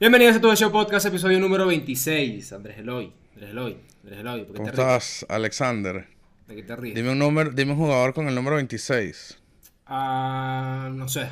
[0.00, 2.52] Bienvenidos a todo show podcast, episodio número 26.
[2.54, 4.40] Andrés Eloy, Andrés Eloy, Andrés Eloy.
[4.44, 6.06] ¿por qué ¿Cómo te estás, Alexander?
[6.48, 6.94] ¿De qué te ríes?
[6.94, 9.38] Dime un número, dime un jugador con el número 26.
[9.86, 11.28] Ah, no sé.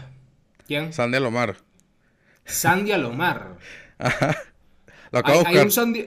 [0.67, 0.93] ¿Quién?
[0.93, 1.57] Sandy Alomar.
[2.45, 3.57] Sandy Alomar.
[5.13, 5.65] Lo acabo Hay, de hay buscar.
[5.65, 6.07] un Sandy...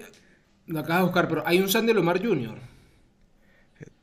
[0.68, 2.57] Lo acabas de buscar, pero hay un Sandy Alomar Jr.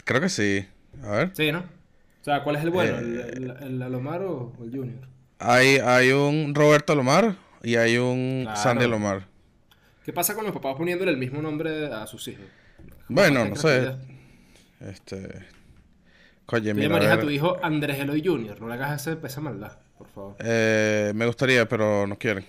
[0.04, 0.66] Creo que sí.
[1.04, 1.30] A ver.
[1.34, 1.60] Sí, ¿no?
[1.60, 2.98] O sea, ¿cuál es el bueno?
[2.98, 3.00] Eh,
[3.36, 5.06] ¿El, el- el Alomar o el Junior?
[5.38, 8.60] Hay, hay un Roberto Alomar y hay un Claro.
[8.60, 9.26] Sandy Alomar.
[10.04, 12.44] ¿Qué pasa con los papás poniéndole el mismo nombre a sus hijos?
[13.08, 13.92] Bueno, no sé.
[14.80, 15.46] Este.
[16.46, 18.60] Tú mira, a tu hijo Andrés Eloy Jr.
[18.60, 20.36] No le hagas ese- esa maldad, por favor.
[20.38, 22.44] Eh, me gustaría, pero no quieren.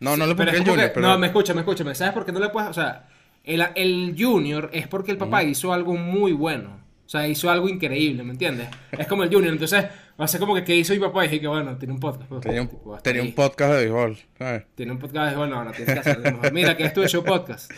[0.00, 1.06] No, no le es el Junior, que- pero.
[1.08, 1.94] No, me escucha, me escucha.
[1.94, 2.68] ¿Sabes por qué no le puedes...?
[2.70, 3.08] O sea,
[3.44, 6.80] el, el Junior es porque el papá hizo algo muy bueno.
[7.06, 8.68] O sea, hizo algo increíble, ¿me entiendes?
[8.90, 9.52] Es como el Junior.
[9.52, 9.84] Entonces,
[10.20, 11.24] va a ser como que ¿qué hizo mi papá?
[11.24, 12.28] Y dije que, bueno, tiene un podcast.
[12.28, 12.70] pues, Tenía un,
[13.02, 14.18] tenía podcast de béisbol.
[14.38, 14.64] ¿sabes?
[14.74, 15.30] Tiene un podcast.
[15.30, 16.52] de bueno, no, tienes que hacerlo mejor.
[16.52, 17.70] Mira, que es tu show podcast.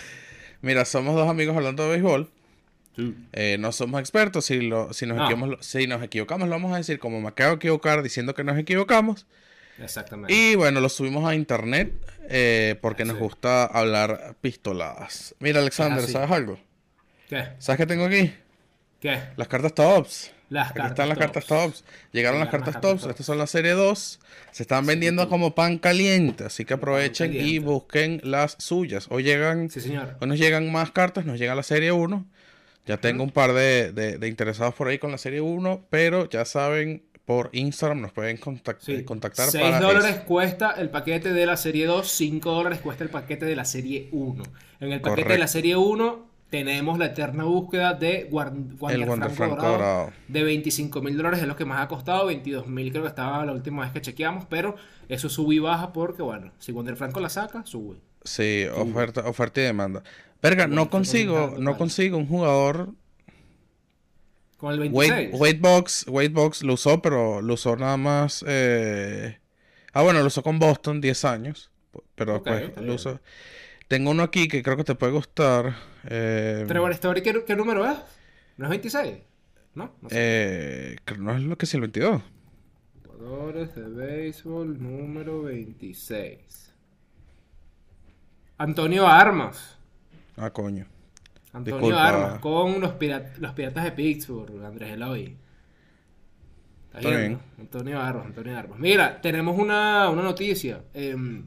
[0.62, 2.30] Mira, somos dos amigos hablando de béisbol.
[3.33, 4.47] Eh, no somos expertos.
[4.47, 5.25] Si, lo, si, nos No.
[5.27, 8.45] equivocamos, si nos equivocamos, lo vamos a decir como me acabo de equivocar diciendo que
[8.45, 9.27] nos equivocamos.
[9.80, 10.33] Exactamente.
[10.34, 11.92] Y bueno, lo subimos a internet
[12.30, 15.34] eh, porque nos gusta hablar pistoladas.
[15.39, 16.12] Mira, Alexander, así.
[16.12, 16.58] ¿sabes algo?
[17.28, 17.45] ¿Qué?
[17.58, 18.33] ¿Sabes qué tengo aquí?
[19.00, 19.18] ¿Qué?
[19.36, 20.32] Las cartas tops.
[20.50, 21.27] Las Aquí cartas están las tops.
[21.32, 21.84] cartas tops.
[22.12, 23.00] Llegaron las las cartas cartas tops.
[23.02, 23.10] tops.
[23.10, 24.20] Estas son la serie 2.
[24.50, 26.44] Se están vendiendo como pan caliente.
[26.44, 29.06] Así que aprovechen y busquen las suyas.
[29.10, 30.16] Hoy llegan, Sí, señor.
[30.20, 31.27] hoy nos llegan más cartas.
[31.27, 32.24] Nos llega la serie 1.
[32.86, 35.84] Ya tengo un par de, de- de interesados por ahí con la serie 1.
[35.90, 39.05] Pero ya saben, por Instagram nos pueden contact- Sí.
[39.05, 40.24] contactar 6 para dólares eso.
[40.24, 44.08] cuesta el paquete de la serie 2, 5 dólares cuesta el paquete de la serie
[44.12, 44.42] 1.
[44.80, 49.30] En el paquete de la serie 1 tenemos la eterna búsqueda de Guar- Wander Wander
[49.30, 50.12] Franco Franco Dorado, Dorado.
[50.28, 53.44] de 25 mil dólares, es lo que más ha costado, 22 mil creo que estaba
[53.44, 54.77] la última vez que chequeamos, pero
[55.08, 57.96] eso sube y baja porque, bueno, si Wander Franco la saca, sube.
[58.24, 60.02] Sí, oferta, oferta y demanda.
[60.42, 61.78] Verga, Bueno, no consigo, no vale.
[61.78, 62.90] consigo un jugador.
[64.56, 65.40] Con el Wade, 26.
[65.40, 68.44] Wadebox, Wadebox lo usó, pero lo usó nada más.
[68.46, 69.39] eh,
[69.92, 71.70] Ah, bueno, lo usó con Boston 10 años.
[72.14, 73.20] Pero Ok, después está lo usó.
[73.89, 75.77] Tengo uno aquí que creo que te puede gustar.
[76.05, 77.98] Eh, Trevor Story, ¿qué, qué número es?
[78.57, 79.19] ¿No es 26?
[79.75, 79.92] ¿No?
[80.03, 80.17] No sé.
[80.19, 82.23] eh, no es lo que es el 22.
[83.07, 86.75] Jugadores de béisbol número 26.
[88.59, 89.79] Antonio Armas.
[90.36, 90.86] Ah, coño.
[91.53, 92.09] Antonio Disculpa.
[92.09, 95.36] Armas con los, pira- los piratas de Pittsburgh, Andrés Eloy.
[96.95, 97.39] ¿Está bien.
[97.59, 98.79] Antonio Armas, Antonio Armas.
[98.79, 100.83] Mira, tenemos una, una noticia.
[100.95, 101.45] Em,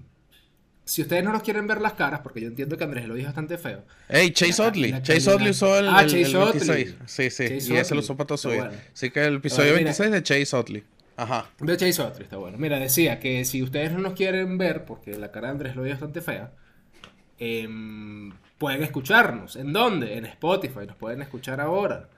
[0.91, 3.25] si ustedes no nos quieren ver las caras, porque yo entiendo que Andrés Eloy es
[3.25, 3.83] bastante feo.
[4.09, 4.91] Hey, Chase Otley.
[5.01, 5.29] Chase.
[5.31, 6.67] Otley usó el, Ah, el- Chase el Utley.
[6.83, 6.95] 26.
[7.05, 7.43] Sí, sí.
[7.59, 8.65] Chase y ese lo usó para todo su vida.
[8.67, 8.77] bueno.
[8.93, 9.83] Así que el episodio mira.
[9.85, 10.83] 26 de Chase Otley.
[11.17, 11.49] Ajá.
[11.59, 12.57] De Chase Utley, está bueno.
[12.57, 15.89] Mira, decía que si ustedes no nos quieren ver, porque la cara de Andrés Eloy
[15.89, 16.51] es bastante fea,
[17.39, 19.55] em, pueden escucharnos.
[19.55, 20.17] ¿En dónde?
[20.17, 20.85] En Spotify.
[20.87, 22.09] Nos pueden escuchar ahora.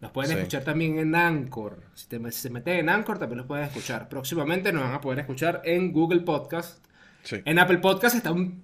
[0.00, 0.36] Nos pueden Sí.
[0.38, 1.78] escuchar también en Anchor.
[1.94, 4.08] Si, te- si se meten en Anchor, también los pueden escuchar.
[4.08, 6.78] Próximamente nos van a poder escuchar en Google Podcast.
[7.22, 7.36] Sí.
[7.44, 8.62] En Apple Podcast está un,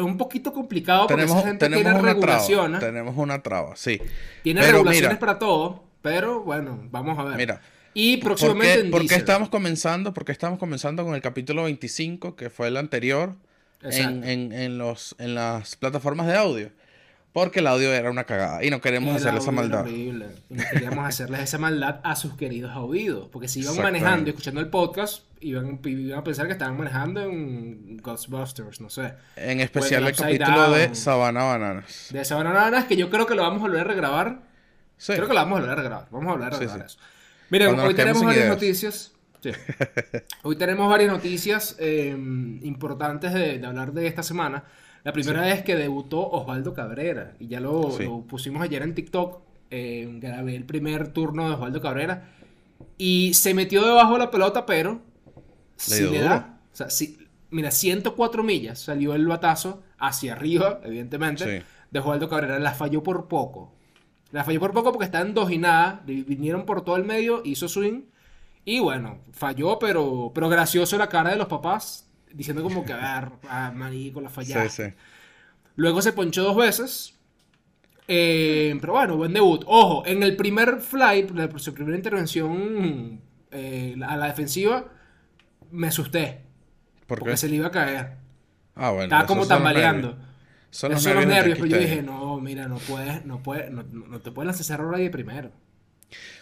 [0.00, 2.14] un poquito complicado porque tenemos esa gente tenemos tiene una traba.
[2.14, 2.80] regulaciones.
[2.80, 4.00] Tenemos una traba, sí.
[4.42, 5.84] Tiene Pero regulaciones mira, para todo.
[6.02, 7.36] Pero bueno, vamos a ver.
[7.36, 7.60] Mira,
[7.94, 10.12] y ¿por próximamente qué, en por qué estamos comenzando?
[10.14, 13.36] Porque estamos comenzando con el capítulo 25, que fue el anterior,
[13.82, 16.70] en, en, en los, en las plataformas de audio.
[17.32, 19.80] Porque el audio era una cagada y no queremos El hacerle esa maldad.
[19.80, 20.26] horrible.
[20.50, 23.28] No queríamos hacerles esa maldad a sus queridos oídos.
[23.32, 27.22] Porque si iban manejando y escuchando el podcast, iban, iban a pensar que estaban manejando
[27.22, 29.14] en Ghostbusters, no sé.
[29.36, 30.94] En especial el Upside capítulo de.
[30.94, 32.08] Sabana Bananas.
[32.10, 34.42] De esa Bananas, que yo creo que lo vamos a volver a regrabar.
[34.98, 35.14] Sí.
[35.14, 36.08] Creo que lo vamos a volver a regrabar.
[36.10, 36.96] Vamos a volver a Sí, regrabar sí.
[36.98, 37.04] eso.
[37.48, 38.54] Miren, Cuando hoy tenemos varias ideas.
[38.54, 39.12] noticias.
[39.42, 39.50] Sí.
[40.42, 42.10] Hoy tenemos varias noticias eh,
[42.62, 44.62] importantes de, de hablar de esta semana.
[45.04, 47.34] La primera es que debutó Osvaldo Cabrera.
[47.40, 48.04] Y ya lo, Sí.
[48.04, 49.40] lo pusimos ayer en TikTok.
[49.70, 52.28] Eh, grabé el primer turno de Osvaldo Cabrera.
[52.98, 54.92] Y se metió debajo de la pelota, pero.
[54.94, 55.00] Le
[55.96, 56.60] sí le da.
[56.72, 57.18] O sea, sí,
[57.50, 62.58] mira, 104 millas salió el batazo hacia arriba, evidentemente, de Osvaldo Cabrera.
[62.58, 63.72] La falló por poco.
[64.30, 66.02] La falló por poco porque está en dos y nada.
[66.06, 68.02] vi- Vinieron por todo el medio, hizo swing.
[68.64, 72.08] Y bueno, falló, pero, pero gracioso la cara de los papás.
[72.34, 74.68] Diciendo como que, a ver, ah, marico, la Sí, fallaste.
[74.68, 74.94] sí.
[75.76, 77.14] Luego se ponchó dos veces.
[78.08, 79.64] Eh, pero bueno, buen debut.
[79.66, 83.20] Ojo, en el primer fly, por su primera intervención
[83.50, 84.86] eh, a la defensiva,
[85.70, 86.42] me asusté.
[87.06, 87.36] ¿Por Porque qué?
[87.36, 88.16] se le iba a caer.
[88.74, 89.04] Ah, bueno.
[89.04, 90.08] Estaba como son los tambaleando.
[90.10, 90.28] nervios.
[90.70, 93.82] Son los son los nervios, pero yo dije, no, mira, no puedes, no puedes, no,
[93.84, 95.52] no- te puedes lanzar ahí de primero.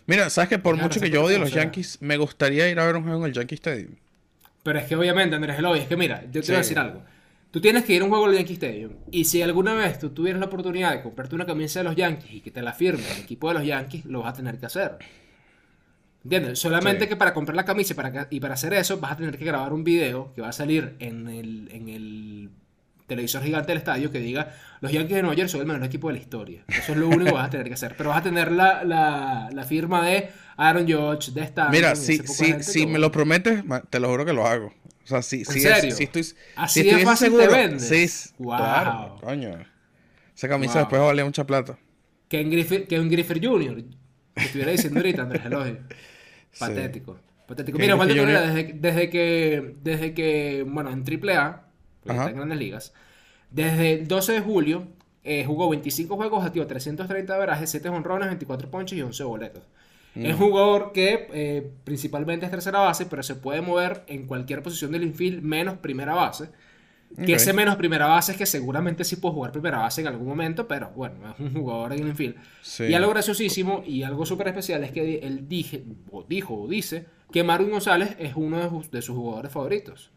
[0.07, 1.53] Mira, sabes que por Claro, mucho que yo odie a los.
[1.53, 3.95] Yankees, me gustaría ir a ver un juego en el Yankee Stadium.
[4.63, 6.49] Pero es que obviamente, Andrés Eloy, es que mira, yo te Sí.
[6.53, 7.03] voy a decir algo.
[7.51, 8.93] Tú tienes que ir a un juego del Yankee Stadium.
[9.11, 12.33] Y si alguna vez tú tuvieras la oportunidad de comprarte una camisa de los Yankees
[12.33, 14.67] y que te la firme el equipo de los Yankees, lo vas a tener que
[14.67, 14.99] hacer.
[16.23, 16.59] ¿Entiendes?
[16.59, 17.09] Solamente Sí.
[17.09, 19.45] que para comprar la camisa y para, y para hacer eso vas a tener que
[19.45, 22.51] grabar un video que va a salir en el, en el
[23.07, 26.09] televisor gigante del estadio que diga los Yankees de Nueva York son el mejor equipo
[26.09, 26.63] de la historia.
[26.69, 27.95] Eso es lo único que vas a tener que hacer.
[27.97, 30.29] Pero vas a tener la, la, la firma de
[30.63, 31.73] Aaron Judge, de Stanton.
[31.73, 34.67] Mira, si, si, si me lo prometes, te lo juro que lo hago.
[35.05, 36.25] O sea, si, si, es- si estoy,
[36.57, 37.83] Así de estuviese fácil te seguro, vendes.
[38.29, 38.57] Sí, Wow.
[38.57, 39.59] claro, coño.
[40.37, 40.83] Esa camisa Wow.
[40.83, 41.79] después valía mucha plata.
[42.29, 43.83] Que en Griffith, que Griffith Jr.
[44.35, 45.79] que estuviera diciendo ahorita Andrés Eloy.
[46.53, 46.59] Sí.
[46.61, 47.17] Patético.
[47.47, 47.79] Patético.
[47.79, 48.55] Que Mira, Cabrera, Jr.
[48.55, 51.63] desde, desde que, desde que, bueno, en AAA,
[52.01, 52.21] porque Ajá.
[52.23, 52.93] está en grandes ligas,
[53.53, 54.89] desde el 12 de julio
[55.23, 59.63] eh, jugó 25 juegos, activo 330 verajes, 7 honrones, 24 ponches y 11 boletos.
[60.15, 60.27] Mm.
[60.27, 64.63] Es un jugador que eh, principalmente es tercera base, pero se puede mover en cualquier
[64.63, 66.51] posición del infield menos primera base.
[67.25, 70.29] Que ese menos primera base es que seguramente sí puede jugar primera base en algún
[70.29, 72.37] momento, pero bueno, es un jugador en el infield.
[72.63, 72.85] Sí.
[72.85, 77.07] Y algo graciosísimo y algo súper especial es que él dije, o dijo o dice
[77.33, 80.13] que Marvin González es uno de, sus- de sus jugadores favoritos.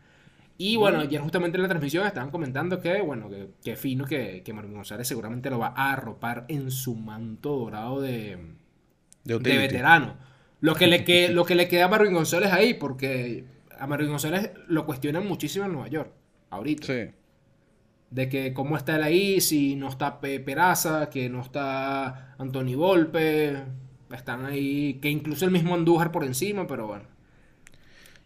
[0.56, 4.44] Y bueno, ayer justamente en la transmisión estaban comentando que, bueno, que, que fino que,
[4.46, 8.38] que Marvin González seguramente lo va a arropar en su manto dorado de,
[9.24, 10.18] De de veterano.
[10.62, 13.46] Lo que, le que, lo que le queda a Marvin González ahí, porque
[13.78, 16.14] a Marvin González lo cuestionan muchísimo en Nueva York,
[16.50, 16.88] ahorita.
[16.88, 17.14] Sí.
[18.10, 22.76] De que cómo está él ahí, si no está Pe- Peraza, que no está Anthony
[22.76, 23.64] Volpe,
[24.12, 27.06] están ahí, que incluso el mismo Andújar por encima, pero bueno.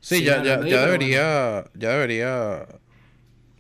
[0.01, 2.67] Sí, Sí, ya, ya, ya debería, ya debería,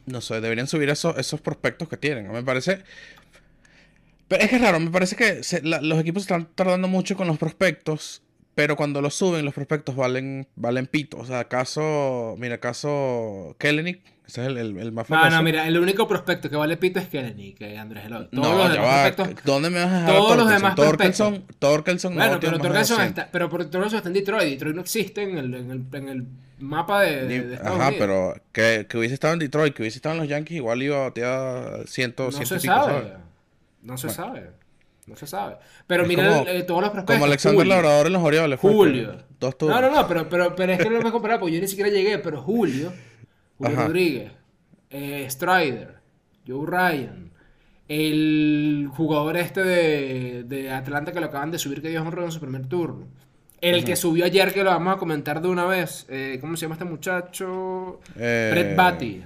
[0.05, 2.31] no sé, deberían subir esos, esos prospectos que tienen.
[2.31, 2.83] Me parece,
[4.27, 7.15] pero es que es raro, me parece que se- la- los equipos están tardando mucho
[7.15, 8.21] con los prospectos,
[8.55, 11.17] pero cuando los suben, los prospectos valen, valen pito.
[11.17, 15.37] O sea, caso, mira, caso Kellenic, ese es el, el, el más No, famoso.
[15.37, 18.27] no, mira, el único prospecto que vale pito es Kelly, que Andrés Eloy.
[18.31, 21.33] Todos No, los demás prospectos- ¿Dónde me vas a dejar todos a los Torkelson?
[21.33, 23.19] demás Torkelson, Torkelson no Bueno, tiene pero Torkelson 200.
[23.23, 24.49] está, pero por- Torkelson está en Detroit.
[24.49, 26.27] Detroit no existe en el, en el, en
[26.59, 27.95] mapa de, de- de Estados Ajá, Unidos.
[28.07, 30.97] pero que, que hubiese estado en Detroit, que hubiese estado en los Yankees, igual iba
[30.97, 32.93] a batear 100, no 100 se pico, sabe.
[32.93, 33.13] ¿sabes?
[33.87, 34.51] No se sabe.
[35.07, 35.55] No se sabe.
[35.87, 37.15] Pero Es mira como- el- eh, todos los prospectos.
[37.15, 37.73] Como Alexander Julio.
[37.75, 38.59] Labrador en los Orioles.
[38.59, 39.17] fue Julio.
[39.17, 39.55] que Dos.
[39.61, 41.89] No, no, no, pero, pero, pero es que no me comparar porque yo ni siquiera
[41.89, 42.91] llegué, pero Julio,
[43.57, 43.87] Julio Ajá.
[43.87, 44.31] Rodríguez,
[44.89, 45.95] eh, Strider,
[46.45, 47.31] Joe Ryan,
[47.87, 52.31] el jugador este de, de Atlanta que lo acaban de subir que dio un en
[52.31, 53.07] su primer turno.
[53.61, 56.05] El que subió ayer que lo vamos a comentar de una vez.
[56.09, 57.99] eh, ¿Cómo se llama este muchacho?
[58.15, 59.23] Eh, Brett Batty.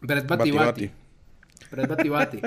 [0.00, 0.90] Brett Batty Batty.
[1.70, 2.40] Brett Batty.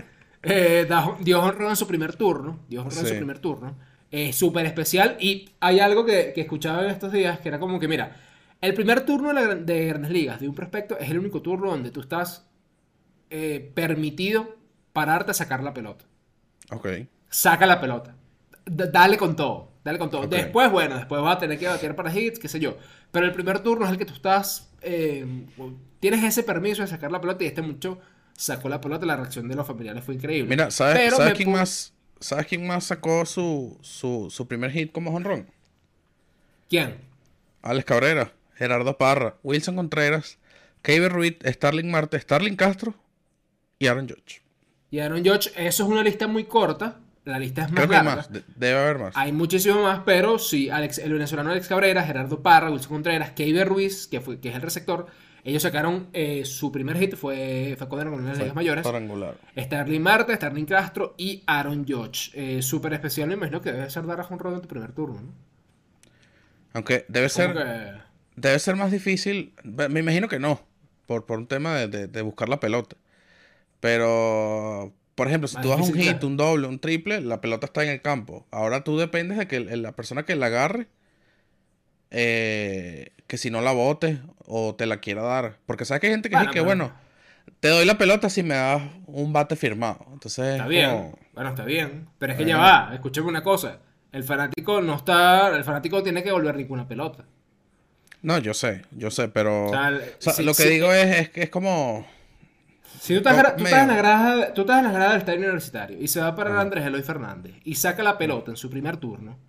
[0.43, 2.59] Eh, da- dio honrón en su primer turno.
[2.67, 3.75] Dio honrón en su primer turno.
[4.11, 5.17] Eh, Súper especial.
[5.19, 8.15] Y hay algo que, que escuchaba en estos días que era como que, mira,
[8.61, 11.41] el primer turno de, la gran- de Grandes Ligas de un prospecto es el único
[11.41, 12.47] turno donde tú estás
[13.29, 14.57] eh, permitido
[14.93, 16.05] pararte a sacar la pelota.
[16.71, 16.87] Ok.
[17.29, 18.15] Saca la pelota.
[18.65, 19.71] D- dale con todo.
[19.83, 20.27] Dale con todo.
[20.27, 22.77] Después, bueno, después vas a tener que batear para hits, qué sé yo.
[23.11, 24.71] Pero el primer turno es el que tú estás.
[24.81, 25.25] eh,
[25.99, 27.99] tienes ese permiso de sacar la pelota y este mucho
[28.35, 29.05] sacó la pelota.
[29.05, 30.49] La reacción de los familiares fue increíble.
[30.49, 31.93] Mira, ¿sabes, Pero ¿sabes me quién más?
[32.19, 35.47] ¿Sabes quién más sacó su, su, su primer hit como jonrón?
[36.69, 36.95] ¿Quién?
[37.61, 40.37] Alex Cabrera, Gerardo Parra, Wilson Contreras,
[40.81, 42.93] Keiber Ruiz, Starling Marte, Starling Castro
[43.79, 44.41] y Aaron Judge.
[44.91, 46.99] Y Aaron Judge, eso es una lista muy corta.
[47.25, 48.15] La lista es más Creo que hay larga.
[48.17, 49.15] más, de- debe haber más.
[49.17, 53.67] Hay muchísimo más, pero sí, Alex, el venezolano Alex Cabrera, Gerardo Parra, Wilson Contreras, Keiber
[53.67, 55.07] Ruiz, que, fue, que es el receptor,
[55.45, 58.83] ellos sacaron eh, su primer hit, fue, fue con las ligas mayores.
[58.83, 59.35] Cuadrangular.
[59.57, 62.31] Starling Marte, Starling Castro y Aaron Judge.
[62.33, 65.21] Eh, Súper especial, me imagino que debe ser dar a un en tu primer turno,
[65.21, 65.33] ¿no?
[66.73, 67.93] Aunque debe ser, que-
[68.35, 69.53] debe ser más difícil.
[69.63, 70.61] Me imagino que no.
[71.05, 72.95] Por, por un tema de, de- de buscar la pelota.
[73.81, 77.65] Pero, por ejemplo, si Más tú das un hit, un doble, un triple, la pelota
[77.65, 78.47] está en el campo.
[78.49, 80.87] Ahora tú dependes de que la persona que la agarre,
[82.11, 85.57] eh, que si no la bote o te la quiera dar.
[85.65, 86.93] Porque sabes que hay gente que Bueno, dice que, bueno,
[87.59, 90.05] te doy la pelota si me das un bate firmado.
[90.13, 92.07] Entonces, Está es bien, como- bueno, está bien.
[92.19, 93.79] Pero es que ya va, escúchame una cosa.
[94.11, 95.47] El fanático no está.
[95.47, 97.25] El fanático tiene que volver ninguna pelota.
[98.21, 99.65] No, yo sé, yo sé, pero...
[99.65, 100.69] O sea, el- o sea, sí, lo que sí.
[100.69, 102.05] digo es, es que es como...
[102.99, 103.65] Si tú estás, tú, medio.
[103.65, 106.27] estás en la grada, tú estás en la grada del estadio universitario y se va
[106.27, 106.61] a parar Ajá.
[106.61, 109.39] Andrés Eloy Fernández y saca la pelota en su primer turno,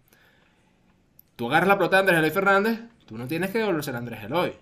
[1.36, 4.22] tú agarras la pelota de Andrés Eloy Fernández, tú no tienes que devolverse a Andrés
[4.24, 4.52] Eloy.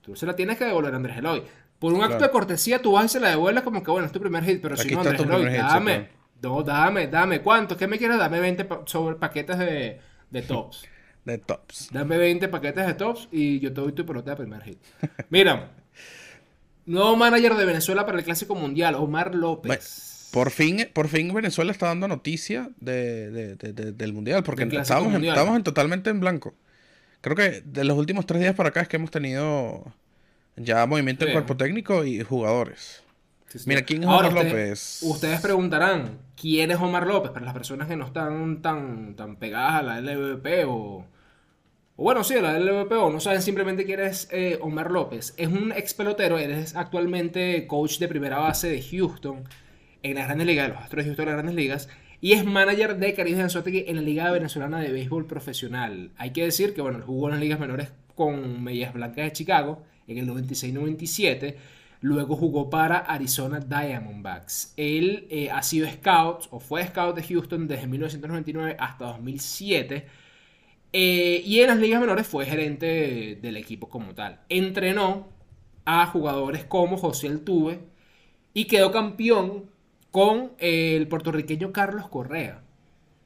[0.00, 1.42] Tú se la tienes que devolver a Andrés Eloy.
[1.78, 4.12] Por un acto de cortesía, tú vas y se la devuelves como que, bueno, es
[4.12, 6.08] tu primer hit, pero si no, Andrés Eloy, sí, dame, claro.
[6.42, 7.76] no, dame, dame, ¿cuánto?
[7.76, 8.18] ¿Qué me quieres?
[8.18, 10.84] Dame 20 pa- sobre paquetes de, de tops.
[11.24, 11.88] De tops.
[11.92, 14.78] Dame 20 paquetes de tops y yo te doy tu pelota de primer hit.
[15.30, 15.70] Mira,
[16.84, 20.30] Nuevo manager de Venezuela para el Clásico Mundial, Omar López.
[20.32, 24.64] Por fin, por fin Venezuela está dando noticia de, de- de- de- del Mundial, porque
[24.64, 26.54] estábamos, en, estábamos en totalmente en blanco.
[27.22, 29.84] Creo que de los últimos tres días para acá es que hemos tenido
[30.56, 31.32] ya movimiento en Sí.
[31.32, 33.02] cuerpo técnico y jugadores.
[33.48, 33.64] Sí, sí.
[33.68, 35.14] Mira, ¿quién es Ahora, Omar ustedes- López?
[35.16, 37.30] Ustedes preguntarán, ¿quién es Omar López?
[37.32, 41.06] Para las personas que no están tan, tan pegadas a la LVP o,
[41.96, 45.34] o bueno, sí, a la LVP o no saben simplemente quién es eh, Omar López.
[45.36, 49.44] Es un ex pelotero, él es actualmente coach de primera base de Houston
[50.02, 51.88] en las grandes ligas, de los Astros de Houston en las grandes ligas.
[52.24, 56.12] Y es manager de Caribe Anzuategui en la Liga Venezolana de Béisbol Profesional.
[56.16, 59.82] Hay que decir que, bueno, jugó en las ligas menores con Medias Blancas de Chicago
[60.06, 61.56] en el 96-97.
[62.00, 64.72] Luego jugó para Arizona Diamondbacks.
[64.76, 70.06] Él eh, ha sido scout o fue scout de Houston desde 1999 hasta 2007.
[70.92, 74.42] Eh, y en las ligas menores fue gerente del equipo como tal.
[74.48, 75.26] Entrenó
[75.84, 77.80] a jugadores como José Altuve
[78.54, 79.71] y quedó campeón
[80.12, 82.62] con el puertorriqueño Carlos Correa.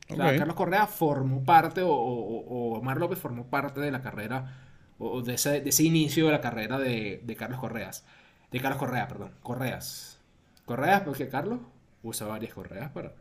[0.09, 0.38] O sea, Ok.
[0.38, 4.64] Carlos Correa formó parte, o, o- o Omar López formó parte de la carrera,
[4.99, 8.05] o de ese, de ese inicio de la carrera de, de Carlos Correas.
[8.52, 9.33] De Carlos Correa, perdón.
[9.43, 10.21] Correas.
[10.66, 11.61] Correas, porque Carlos
[12.02, 13.14] usa varias correas para,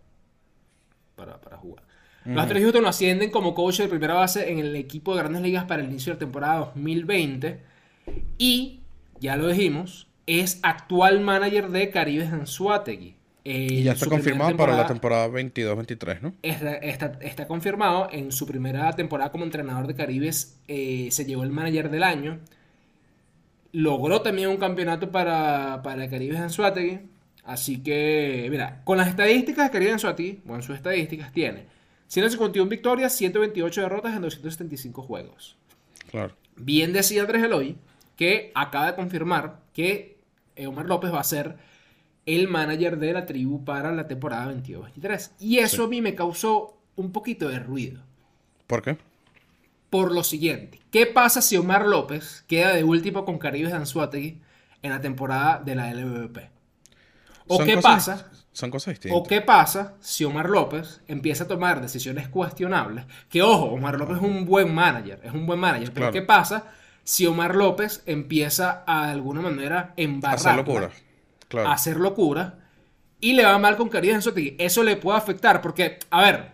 [1.16, 1.84] para, para jugar.
[2.34, 5.42] Los de Houston lo ascienden como coach de primera base en el equipo de grandes
[5.44, 7.62] ligas para el inicio de la temporada 2020.
[8.38, 8.82] Y,
[9.20, 13.16] ya lo dijimos, es actual manager de Caribes Anzuategui.
[13.48, 16.34] Y ya está confirmado para la temporada 22-23, ¿no?
[16.42, 18.10] Está, está- está confirmado.
[18.12, 22.40] En su primera temporada como entrenador de Caribes eh, se llevó el manager del año.
[23.72, 27.00] Logró también un campeonato para, para Caribes Anzuategui.
[27.44, 31.66] Así que, mira, con las estadísticas de Caribes Anzuategui, bueno, sus estadísticas tiene
[32.08, 35.56] 151 victorias, 128 derrotas en 275 juegos.
[36.10, 36.34] Claro.
[36.56, 37.76] Bien decía Andrés Eloy
[38.16, 40.18] que acaba de confirmar que
[40.66, 41.58] Omar López va a ser
[42.26, 45.32] el manager de la tribu para la temporada 22-23.
[45.40, 45.84] Y eso Sí.
[45.84, 48.02] a mí me causó un poquito de ruido.
[48.68, 48.98] ¿Por qué?
[49.90, 54.42] Por lo siguiente, ¿qué pasa si Omar López queda de último con Caribes de Anzuategui
[54.82, 56.50] en la temporada de la LVP?
[57.48, 58.32] ¿O Son qué cosas- pasa?
[58.52, 59.20] Son cosas distintas.
[59.20, 63.06] ¿O qué pasa si Omar López empieza a tomar decisiones cuestionables?
[63.30, 66.12] Que ojo, Omar López es un buen manager, es un buen manager, pero.
[66.12, 66.64] ¿qué pasa
[67.04, 70.90] si Omar López empieza a de alguna manera embarrar, Hacer locura.
[71.48, 71.70] Claro.
[71.70, 72.60] a hacer locura
[73.22, 74.56] y le va mal con Caribes Anzuategui?
[74.60, 76.52] Eso le puede afectar porque, a ver,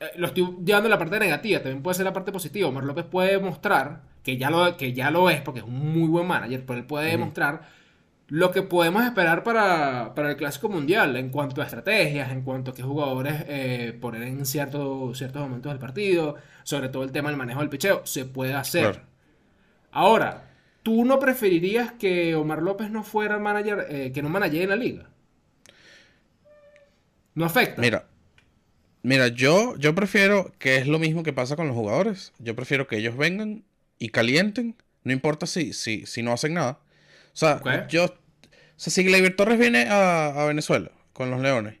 [0.00, 2.68] eh, lo estoy llevando a la parte negativa, también puede ser la parte positiva.
[2.68, 6.08] Omar López puede demostrar que ya lo, que ya lo es porque es un muy
[6.08, 7.62] buen manager, pero él puede demostrar
[8.28, 12.70] lo que podemos esperar para, para el Clásico Mundial en cuanto a estrategias, en cuanto
[12.70, 17.28] a qué jugadores eh, poner en cierto- ciertos momentos del partido, sobre todo el tema
[17.28, 18.92] del manejo del picheo, se puede hacer.
[18.92, 19.00] Claro.
[19.92, 20.53] Ahora,
[20.84, 24.76] ¿tú no preferirías que Omar López no fuera manager, eh, que no managee en la
[24.76, 25.08] liga?
[27.34, 27.80] ¿No afecta?
[27.80, 28.06] Mira,
[29.02, 32.32] mira, yo, yo prefiero que es lo mismo que pasa con los jugadores.
[32.38, 33.64] Yo prefiero que ellos vengan
[33.98, 36.78] y calienten, no importa si, si, si no hacen nada.
[37.32, 38.10] O sea, yo, o
[38.76, 41.78] sea, si Gleyber Torres viene a, a Venezuela con los Leones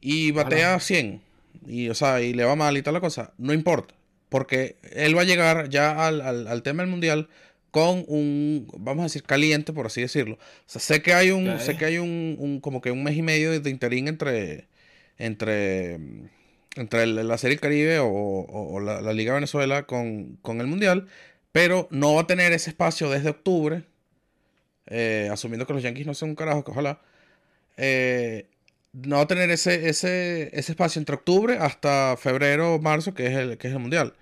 [0.00, 0.80] y batea Ojalá.
[0.80, 1.22] 100
[1.66, 3.94] y, o sea, y le va mal y tal la cosa, no importa,
[4.28, 7.28] porque él va a llegar ya al, al, al tema del mundial
[7.72, 10.36] con un, vamos a decir, caliente, por así decirlo.
[10.36, 13.16] O sea, sé que hay un, sé que hay un, un- como que un mes
[13.18, 14.68] y medio de, interín entre,
[15.18, 15.98] entre,
[16.76, 21.08] entre la Serie Caribe o, o- o la, la Liga Venezuela con, con el Mundial,
[21.52, 23.84] pero no va a tener ese espacio desde octubre,
[24.86, 27.00] eh, asumiendo que los Yankees no son un carajo, que ojalá,
[27.78, 28.46] eh,
[28.92, 33.26] no va a tener ese, ese, ese espacio entre octubre hasta febrero o marzo, que
[33.28, 34.14] es el, que es el Mundial.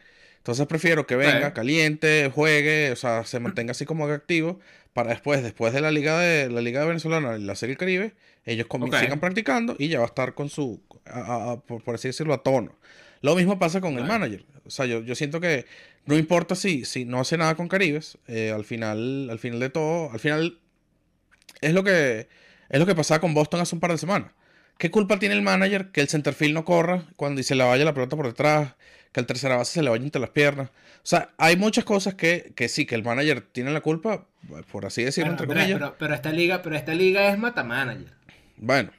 [0.51, 4.59] Entonces prefiero que venga, caliente, juegue, o sea, se mantenga así como activo,
[4.93, 8.15] para después, después de la Liga de la Liga Venezolana y la Serie Caribe,
[8.45, 8.67] ellos
[9.05, 12.43] sigan practicando y ya va a estar con su, a- por, por así decirlo, a
[12.43, 12.77] tono.
[13.23, 14.45] Lo mismo pasa con el manager.
[14.65, 15.67] O sea, yo, yo siento que
[16.07, 19.71] no importa si, si no hace nada con Caribes, eh, al final, al final de
[19.71, 20.59] todo, al final
[21.61, 22.29] es lo que
[22.71, 24.33] es lo que pasaba con Boston hace un par de semanas.
[24.79, 27.85] ¿Qué culpa tiene el manager que el centerfield no corra cuando y se le vaya
[27.85, 28.75] la pelota por detrás,
[29.13, 30.69] que el tercera base se le vaya entre las piernas?
[30.69, 34.27] O sea, hay muchas cosas que, que sí, que el manager tiene la culpa,
[34.71, 35.79] por así decirlo, Bueno, entre comillas.
[35.79, 38.13] pero, pero esta liga, pero esta liga es mata manager.
[38.57, 38.91] Bueno,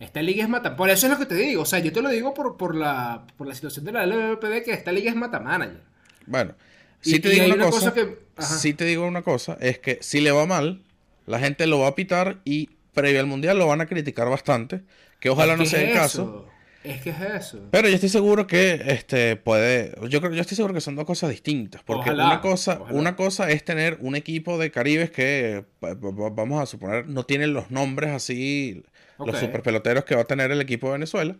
[0.00, 0.76] Esta liga es mata.
[0.76, 1.62] Por eso es lo que te digo.
[1.62, 4.62] O sea, yo te lo digo por, por la, por la situación de la LVPD
[4.64, 5.80] que esta liga es mata manager.
[6.26, 6.54] bueno.
[7.02, 10.20] Y- Sí te y digo una cosa, que- te digo una cosa, es que si
[10.20, 10.82] le va mal,
[11.26, 14.80] la gente lo va a pitar y previo al mundial lo van a criticar bastante,
[15.20, 16.48] que ojalá no ¿Qué sea es el caso.
[16.84, 17.58] Es que es eso.
[17.70, 19.94] Pero yo estoy seguro que este puede.
[20.08, 21.82] Yo creo, yo estoy seguro que son dos cosas distintas.
[21.82, 22.98] Porque Ojalá, una cosa, ojalá.
[22.98, 27.70] una cosa es tener un equipo de Caribes que vamos a suponer no tienen los
[27.70, 28.84] nombres así,
[29.16, 29.28] Ok.
[29.28, 31.36] los super peloteros que va a tener el equipo de Venezuela.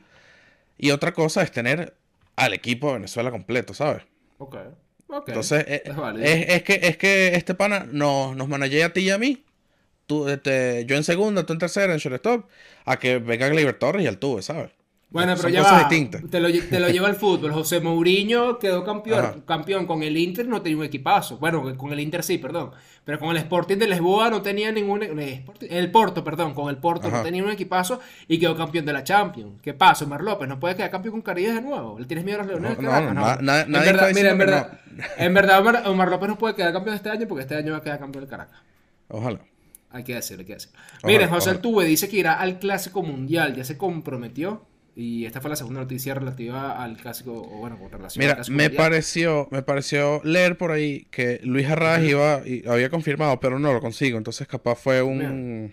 [0.78, 1.94] Y otra cosa es tener
[2.36, 4.02] al equipo de Venezuela completo, ¿sabes?
[4.38, 4.56] Ok.
[5.28, 6.24] Entonces, eh, es válido.
[6.26, 9.44] es, es que, es que este pana nos, nos managea a ti y a mí.
[10.06, 12.46] Tú, este, yo en segunda, tú en tercera, en shortstop,
[12.84, 14.70] a que venga Gleyber Torres y al tuve, ¿sabes?
[15.14, 15.88] Bueno, pero Son ya cosas va.
[15.88, 16.22] distintas.
[16.28, 17.52] Te lo, lle- te lo lleva el fútbol.
[17.52, 19.34] José Mourinho quedó campeón, Ajá.
[19.46, 21.38] campeón con el Inter, no tenía un equipazo.
[21.38, 22.72] Bueno, con el Inter sí, perdón.
[23.04, 25.02] Pero con el Sporting de Lisboa no tenía ningún.
[25.02, 28.92] Sporting- El Porto, perdón, con el Porto no tenía un equipazo y quedó campeón de
[28.92, 29.60] la Champions.
[29.62, 30.48] ¿Qué pasa, Omar López?
[30.48, 31.98] ¿No puede quedar campeón con Caribes de nuevo?
[31.98, 32.78] ¿Le tienes miedo a los Leones?
[32.80, 34.80] No, no, no, na- En verdad, mira, en verdad,
[35.16, 37.78] en verdad Omar, Omar López no puede quedar campeón este año porque este año va
[37.78, 38.58] a quedar campeón del Caracas.
[39.08, 39.38] Ojalá.
[39.90, 40.76] Hay que decirlo, hay que decirlo.
[41.04, 41.50] Miren, José.
[41.50, 44.64] Altuve dice que irá al Clásico Mundial, ya se comprometió.
[44.96, 48.34] Y esta fue la segunda noticia relativa al Clásico, o bueno, con relación al Mira,
[48.36, 48.82] Clásico me Mundial.
[48.84, 53.72] pareció, me pareció leer por ahí que Luis Arraez iba y había confirmado, pero no
[53.72, 54.18] lo consigo.
[54.18, 55.72] Entonces capaz fue un,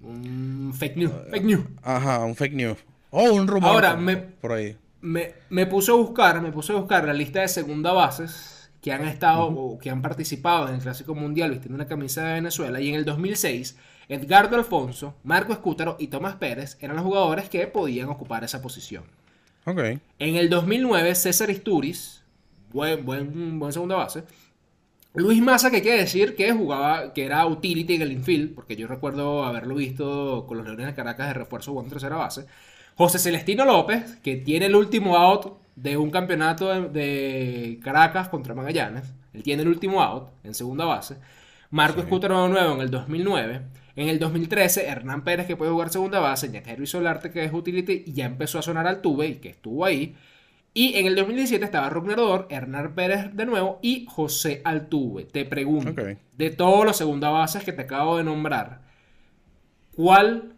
[0.00, 1.64] Un fake news, fake news.
[1.82, 2.78] ajá, un fake news.
[3.10, 4.76] O un rumor Ahora, por, me- por ahí.
[5.02, 8.92] Me, me puse a buscar, me puse a buscar la lista de segunda bases que
[8.92, 12.80] han estado o que han participado en el Clásico Mundial vistiendo una camisa de Venezuela.
[12.80, 13.76] Y en el 2006,
[14.10, 19.04] Edgardo Alfonso, Marco Escútaro y Tomás Pérez eran los jugadores que podían ocupar esa posición.
[19.64, 19.78] Ok.
[20.18, 22.24] En el 2009, César Isturiz,
[22.72, 24.24] buen, buen, buen segunda base.
[25.14, 28.88] Luis Massa, que que decir que jugaba, que era utility en el infield, porque yo
[28.88, 32.46] recuerdo haberlo visto con los Leones de Caracas de refuerzo jugando tercera base.
[32.96, 38.54] José Celestino López, que tiene el último out de un campeonato de, de Caracas contra
[38.54, 39.04] Magallanes.
[39.32, 41.16] Él tiene el último out en segunda base.
[41.70, 42.06] Marco Sí.
[42.06, 43.60] Escútaro de nuevo en el 2009.
[43.96, 46.48] En el 2013, Hernán Pérez, que puede jugar segunda base.
[46.48, 49.84] Ñatero Solarte, que es utility, y ya empezó a sonar al tuve y que estuvo
[49.84, 50.16] ahí.
[50.74, 55.24] Y en el 2017 estaba Rugner Odor, Hernán Pérez de nuevo y José Altuve.
[55.24, 56.04] Te pregunto,
[56.36, 58.82] de todos los segunda bases que te acabo de nombrar,
[59.94, 60.54] ¿cuál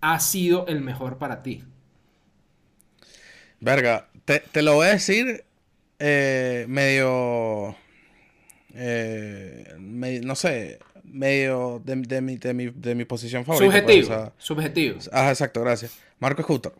[0.00, 1.64] ha sido el mejor para ti?
[3.60, 5.44] Verga, te, te lo voy a decir
[5.98, 7.76] eh, medio,
[8.74, 10.78] eh, me- no sé,
[11.14, 13.82] medio de, de mi, de, mi, de mi posición favorita.
[13.82, 14.98] pues, subjetivo, o sea, subjetivo.
[15.12, 15.98] ajá, exacto, gracias.
[16.18, 16.76] Marco Escútaro.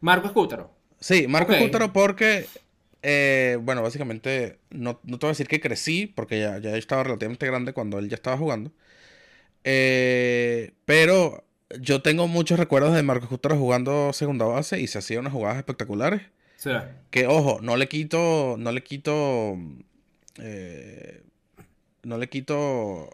[0.00, 0.70] Marco Escútaro.
[1.00, 1.58] Sí, Marco Ok.
[1.58, 2.46] Escútaro porque,
[3.02, 7.04] eh, bueno, básicamente, no, no te voy a decir que crecí, porque ya, ya estaba
[7.04, 8.72] relativamente grande cuando él ya estaba jugando.
[9.64, 11.44] Eh, pero
[11.80, 15.58] yo tengo muchos recuerdos de Marco Escútaro jugando segunda base y se hacía unas jugadas
[15.58, 16.22] espectaculares.
[16.56, 16.70] Sí.
[17.10, 19.56] Que, ojo, no le quito, no le quito,
[20.40, 21.22] eh,
[22.02, 23.10] no le quito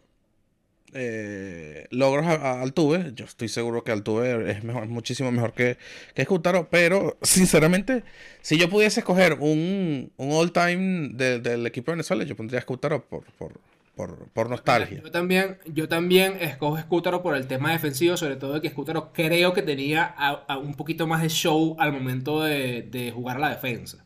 [0.94, 3.12] eh, logros a, a Altuve.
[3.14, 5.76] Yo estoy seguro que Altuve es mejor, muchísimo mejor que,
[6.14, 8.04] que Escútaro, pero sinceramente,
[8.40, 12.60] si yo pudiese escoger un, un all-time de- del equipo de Venezuela, yo pondría a
[12.60, 13.52] Escútaro por, por,
[13.96, 15.00] por, por nostalgia.
[15.04, 19.12] Yo también, yo también escojo Escútaro por el tema defensivo, sobre todo de que Escútaro
[19.12, 23.36] creo que tenía a- a un poquito más de show al momento de, de jugar
[23.36, 23.98] a la defensa.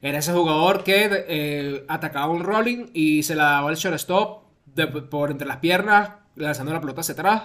[0.00, 4.86] Era ese jugador que eh, atacaba un rolling y se la daba al shortstop de-
[4.86, 7.42] por entre las piernas, lanzando la pelota hacia atrás.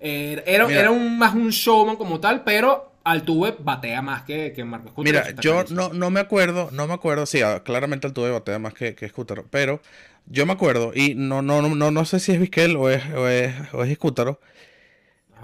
[0.00, 0.80] Eh, era, Mira.
[0.80, 5.24] era un, más un showman como tal, pero Altuve batea más que, que Marco Escútaro.
[5.24, 8.74] Mira, yo no, no me acuerdo, no me acuerdo, sí, ah, claramente Altuve batea más
[8.74, 9.80] que, que Escútaro, pero
[10.26, 13.28] yo me acuerdo, y no, no, no, no, sé si es Vizquel o es, o
[13.28, 13.90] es, o es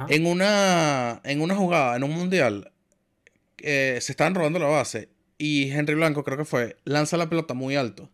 [0.09, 2.73] en una, en una jugada, en un mundial,
[3.59, 7.55] eh, se estaban robando la base, y Henry Blanco, creo que fue, lanza la pelota
[7.55, 8.11] muy alto,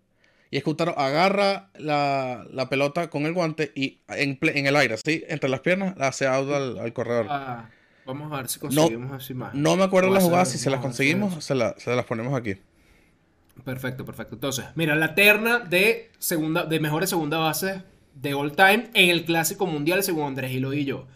[0.50, 5.48] y Escútaro agarra la, la pelota con el guante y en, el aire, así, entre
[5.50, 7.26] las piernas, hace out al, al corredor.
[7.28, 7.68] Ah,
[8.06, 9.62] vamos a ver si conseguimos esa imagen.
[9.62, 12.56] No me acuerdo las jugadas, si se las conseguimos, se, la- se las ponemos aquí.
[13.64, 14.37] Perfecto, perfecto.
[14.37, 17.82] Entonces, mira, la terna de segunda, de mejores segunda bases
[18.14, 21.06] de all time en el Clásico Mundial, según Andrés Hilo y yo.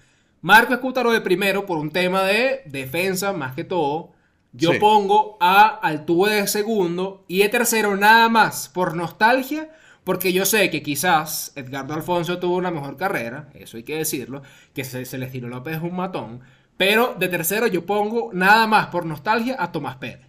[0.40, 4.11] Marco Escútaro de primero por un tema de defensa, más que todo.
[4.52, 4.78] Yo Sí.
[4.78, 9.70] pongo a Altuve de segundo y de tercero nada más por nostalgia,
[10.04, 14.42] porque yo sé que quizás Edgardo Alfonso tuvo una mejor carrera, eso hay que decirlo,
[14.74, 16.40] que Ce- Celestino López es un matón,
[16.76, 20.26] pero de tercero yo pongo nada más por nostalgia a Tomás Pérez.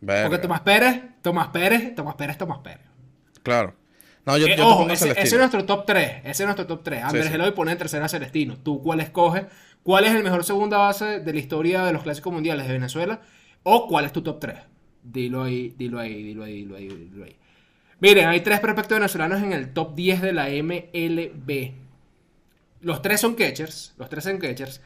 [0.00, 0.38] Porque.
[0.38, 2.86] Tomás Pérez, Tomás Pérez, Tomás Pérez, Tomás Pérez.
[3.42, 3.74] Claro.
[4.26, 6.20] No, yo, Eh, yo ojo, ese, ese es nuestro top 3.
[6.24, 7.02] Ese es nuestro top 3.
[7.04, 7.34] Andrés sí.
[7.34, 8.56] Eloy pone en tercera a Celestino.
[8.58, 9.46] ¿Tú cuál escoges?
[9.86, 13.20] ¿Cuál es el mejor segunda base de la historia de los clásicos mundiales de Venezuela?
[13.62, 14.56] ¿O cuál es tu top 3?
[15.04, 17.36] Dilo ahí, dilo ahí, dilo ahí, dilo ahí, dilo ahí.
[18.00, 21.70] Miren, hay tres prospectos venezolanos en el top 10 de la MLB.
[22.80, 23.94] Los tres son catchers.
[23.96, 24.80] Los tres son catchers.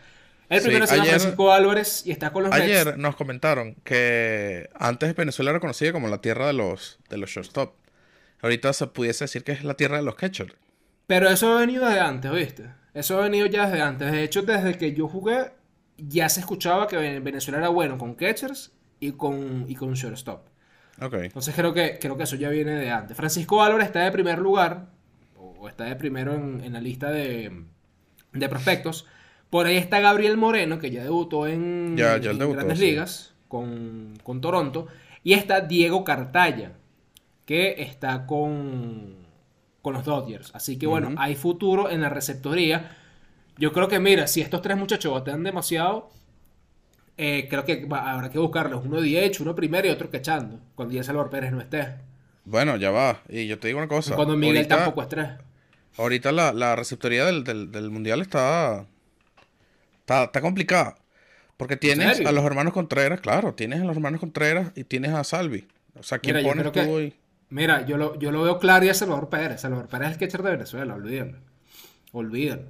[0.50, 2.52] El primero Sí, se llama ayer- Francisco Álvarez y está con los.
[2.52, 7.30] Ayer nos comentaron que antes Venezuela era conocida como la tierra de los, de los
[7.30, 7.72] shortstop.
[8.42, 10.52] Ahorita se pudiese decir que es la tierra de los catchers.
[11.06, 12.64] Pero eso ha venido desde antes, ¿viste?
[12.94, 14.10] Eso ha venido ya desde antes.
[14.12, 15.52] De hecho, desde que yo jugué,
[15.96, 20.46] ya se escuchaba que Venezuela era bueno con catchers y con, y con shortstop.
[21.00, 21.14] Ok.
[21.14, 23.16] Entonces creo que, creo que eso ya viene de antes.
[23.16, 24.88] Francisco Álvarez está de primer lugar,
[25.36, 27.64] o está de primero en, en la lista de,
[28.32, 29.06] de prospectos.
[29.50, 32.78] Por ahí está Gabriel Moreno, que ya debutó en, Ya- ya él en debutó, Grandes
[32.78, 32.86] sí.
[32.86, 34.86] Ligas con, con Toronto.
[35.22, 36.72] Y está Diego Cartaya,
[37.46, 39.19] que está con,
[39.82, 40.50] con los Dodgers.
[40.54, 42.96] Así que bueno, hay futuro en la receptoría.
[43.58, 46.10] Yo creo que, mira, si estos tres muchachos batean demasiado,
[47.16, 48.84] eh, creo que va- habrá que buscarlos.
[48.84, 50.58] Uno DH, uno primero y otro quechando.
[50.74, 51.88] Cuando ya Salvador Pérez no esté.
[52.44, 53.20] Bueno, ya va.
[53.28, 54.16] Y yo te digo una cosa.
[54.16, 55.28] cuando Miguel ahorita, tampoco es tres.
[55.98, 58.86] Ahorita la, la receptoría del, del, del mundial está,
[60.00, 60.24] está.
[60.24, 60.96] Está complicada.
[61.56, 65.22] Porque tienes a los hermanos Contreras, claro, tienes a los hermanos Contreras y tienes a
[65.24, 65.68] Salvi.
[65.98, 67.14] O sea, ¿quién Mira, pones tú que- ahí?
[67.50, 69.60] Mira, yo lo, yo lo veo claro y a Salvador Pérez.
[69.60, 71.38] Salvador Pérez es el catcher de Venezuela, olvídalo.
[72.12, 72.62] Olvídalo,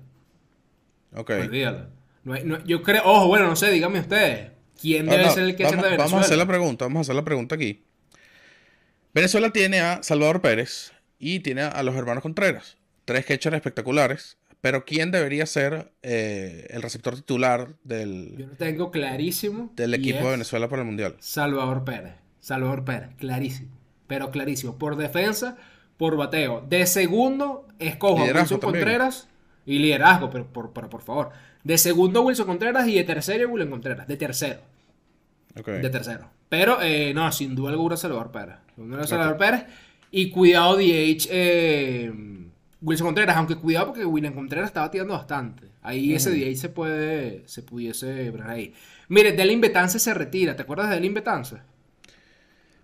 [1.14, 1.30] Ok.
[1.40, 1.86] olvídalo.
[2.24, 4.50] No hay- no- yo creo, ojo, bueno, no sé, díganme ustedes.
[4.80, 6.04] ¿Quién Ah, debe no, ser el catcher vamos, de Venezuela?
[6.04, 7.82] vamos a hacer la pregunta, vamos a hacer la pregunta aquí.
[9.12, 12.76] Venezuela tiene a Salvador Pérez y tiene a los hermanos Contreras.
[13.04, 14.36] Tres catchers espectaculares.
[14.60, 19.72] Pero ¿quién debería ser eh, el receptor titular Yo del, lo tengo clarísimo.
[19.74, 21.16] del equipo de es Venezuela para el Mundial?
[21.18, 22.12] Salvador Pérez.
[22.40, 23.70] Salvador Pérez, clarísimo.
[24.10, 24.76] Pero clarísimo.
[24.76, 25.56] Por defensa,
[25.96, 26.66] por bateo.
[26.68, 28.84] De segundo, escojo a Wilson también.
[28.84, 29.28] Contreras.
[29.64, 31.30] Y liderazgo, pero por, pero por favor.
[31.62, 32.88] De segundo, Wilson Contreras.
[32.88, 34.08] Y de tercero, Wilson Contreras.
[34.08, 34.60] De tercero.
[35.54, 36.28] De tercero.
[36.48, 38.56] Pero, eh, no, sin duda alguna, Salvador Pérez.
[38.74, 39.64] Sin duda Salvador Pérez.
[40.10, 41.28] Y cuidado, DH.
[41.30, 42.12] eh,
[42.80, 43.36] Wilson Contreras.
[43.36, 45.68] Aunque cuidado porque Wilson Contreras estaba tirando bastante.
[45.82, 47.46] Ahí ese DH se puede.
[47.46, 48.74] Se pudiese ver ahí.
[49.06, 50.56] Mire, Delin Betance se retira.
[50.56, 51.58] ¿Te acuerdas de Delin Betance?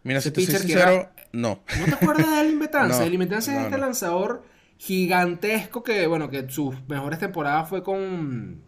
[0.06, 1.60] Mira, si te soy sincero, no.
[1.80, 2.98] ¿No te acuerdas de Betances?
[3.00, 3.84] No, Elin Betances no, es este no.
[3.86, 4.44] lanzador
[4.78, 8.62] gigantesco que, bueno, que sus mejores temporadas fue con,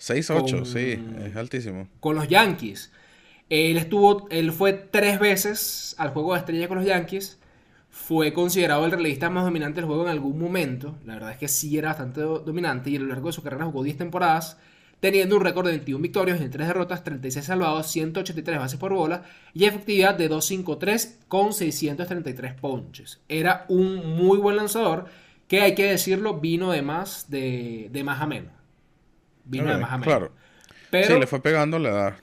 [0.00, 1.88] 6-8, Con- sí, es altísimo.
[2.00, 2.92] con los Yankees.
[3.48, 7.38] Él estuvo, él fue tres veces al juego de estrella con los Yankees.
[7.90, 10.98] Fue considerado el relevista más dominante del juego en algún momento.
[11.06, 13.42] La verdad es que sí era bastante do- dominante y a lo largo de su
[13.42, 14.58] carrera jugó 10 temporadas,
[15.00, 19.22] teniendo un récord de 21 victorias, 3 derrotas, 36 salvados, 183 bases por bola
[19.54, 23.20] y efectividad de 253 con 633 ponches.
[23.28, 25.06] Era un muy buen lanzador
[25.46, 28.52] que hay que decirlo, vino de más de, de más a menos.
[29.44, 30.04] Vino de más a menos.
[30.14, 30.32] claro.
[30.90, 32.14] Pero Sí, le fue pegando la edad.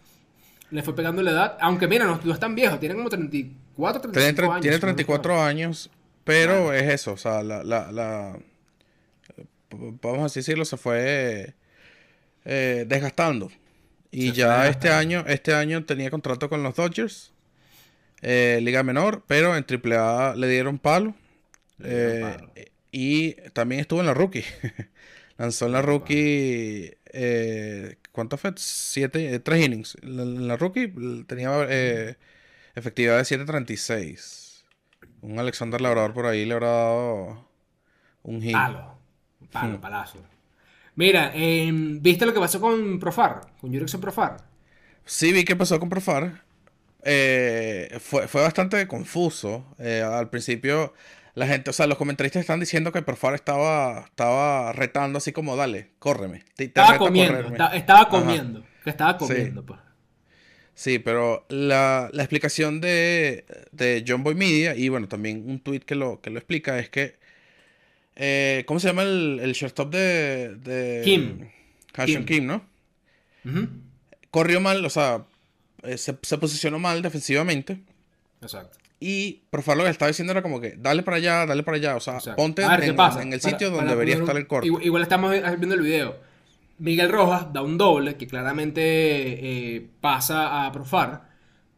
[0.71, 4.01] le fue pegando la edad, aunque mira, no, no es tan viejo, tiene como 34,
[4.11, 4.61] 35 Tiene, años.
[4.61, 5.89] tiene si no me 34 años,
[6.23, 8.37] pero es eso, o sea, la, la, la-
[10.01, 11.53] vamos a decirlo, se fue
[12.45, 13.51] eh, desgastando.
[14.11, 17.33] Y Se ya este año, este año tenía contrato con los Dodgers,
[18.21, 21.13] eh, Liga Menor, pero en AAA le dieron palo.
[21.77, 22.51] Le dieron eh, palo.
[22.91, 24.45] y también estuvo en la rookie.
[25.37, 26.95] Lanzó en la rookie.
[27.07, 28.53] Eh, ¿Cuánto fue?
[28.57, 29.97] Siete, eh, tres innings.
[30.01, 30.93] En la, la rookie
[31.27, 32.15] tenía eh,
[32.75, 34.63] efectividad de 7.36.
[35.21, 37.49] Un Alexander Labrador por ahí le habrá dado
[38.23, 38.53] un hit.
[38.53, 38.97] Palo,
[39.51, 39.81] palo, Hmm.
[39.81, 40.19] palazo.
[40.95, 43.41] Mira, em, ¿viste lo que pasó con Profar?
[43.59, 44.37] Con Jurickson Profar.
[45.05, 46.41] Sí, vi qué pasó con Profar.
[47.03, 49.65] Eh, fue, fue bastante confuso.
[49.77, 50.93] Eh, al principio,
[51.35, 55.55] la gente, o sea, los comentaristas están diciendo que Profar estaba, estaba retando así como,
[55.55, 56.39] dale, córreme.
[56.55, 57.51] Te, te Estaba comiendo, correrme".
[57.57, 58.63] esta- estaba comiendo.
[58.83, 59.25] Que estaba Sí.
[59.27, 59.79] comiendo, pues.
[60.73, 65.79] Sí, pero la, la explicación de, de John Boy Media, y bueno, también un tweet
[65.81, 67.17] que lo, que lo explica, es que.
[68.15, 71.01] Eh, ¿Cómo se llama el, el shortstop de, de.
[71.03, 71.49] Kim.
[72.05, 72.25] Kim.
[72.25, 72.65] Kim, ¿no?
[74.31, 75.23] Corrió mal, o sea,
[75.83, 77.79] eh, se, se posicionó mal defensivamente.
[78.41, 78.77] Exacto.
[78.99, 81.95] Y Profar lo que estaba diciendo era como que, dale para allá, dale para allá.
[81.95, 82.41] O sea, exacto.
[82.41, 84.67] ponte A ver, ¿qué en, el sitio para donde debería estar el corte.
[84.67, 86.15] Igual, igual estamos viendo el video.
[86.77, 91.34] Miguel Rojas da un doble que claramente eh, pasa a Profar.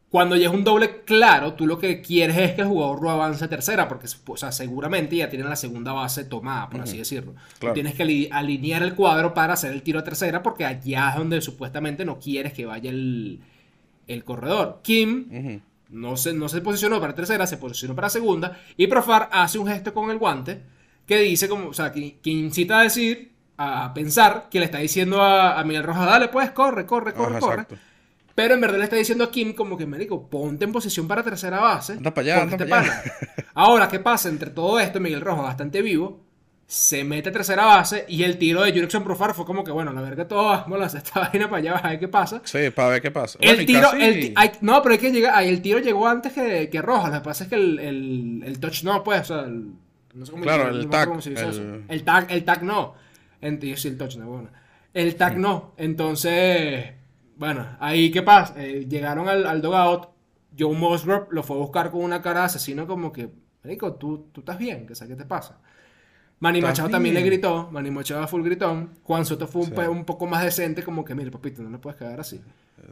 [0.09, 3.09] Cuando ya es un doble claro, tú lo que quieres es que el jugador no
[3.09, 6.97] avance a tercera, porque o sea, seguramente ya tienen la segunda base tomada, por así
[6.97, 7.35] decirlo.
[7.59, 11.09] Tú tienes que ali- alinear el cuadro para hacer el tiro a tercera, porque allá
[11.09, 13.41] es donde supuestamente no quieres que vaya el,
[14.07, 14.79] el corredor.
[14.81, 18.59] Kim no se, no se posicionó para tercera, se posicionó para segunda.
[18.77, 20.61] Y Profar hace un gesto con el guante
[21.05, 24.77] que dice como, o sea, que, que incita a decir, a pensar que le está
[24.77, 27.53] diciendo a, a Miguel Rojas, dale pues, corre, corre, corre, Ajá, corre.
[27.63, 27.77] exacto.
[28.37, 31.23] Pero en verdad le está diciendo a Kim como que, médico, ponte en posición para
[31.23, 31.93] tercera base.
[31.93, 33.03] Anda para allá, anda para allá.
[33.55, 34.29] Ahora, ¿qué pasa?
[34.29, 36.23] Entre todo esto, Miguel Rojas, bastante vivo,
[36.67, 39.91] se mete a tercera base y el tiro de Jurickson Profar fue como que, bueno,
[39.91, 42.41] la verga todo, vamos a hacer esta vaina para allá, a ver qué pasa.
[42.43, 43.39] Sí, para ver qué pasa.
[43.41, 46.69] El Bueno, tiro, el hay- no, pero hay que llegar, el tiro llegó antes que,
[46.69, 49.39] que Rojas, lo que pasa es que el, el, el touch no, pues, o sea,
[49.45, 49.71] el,
[50.13, 51.63] no sé cómo Claro, el me tag, cómo se dice el- eso.
[51.87, 52.93] El tag, el tag no.
[53.41, 54.49] Ent- yo sí, el touch no, bueno.
[54.93, 56.85] El tag no, entonces,
[57.37, 60.09] bueno, ahí qué pasa, Eh, llegaron al, al dugout,
[60.57, 63.29] Joe Musgrove lo fue a buscar con una cara de asesino como que,
[63.63, 65.59] marico, tú, tú estás bien, que sé qué te pasa.
[66.39, 69.67] Manny ¿Estás Machado también le gritó, Manny Machado fue full gritón, Juan Soto fue un,
[69.69, 69.73] Sí.
[69.73, 72.39] pe- un poco más decente, como que, mire, papito, no le puedes quedar así.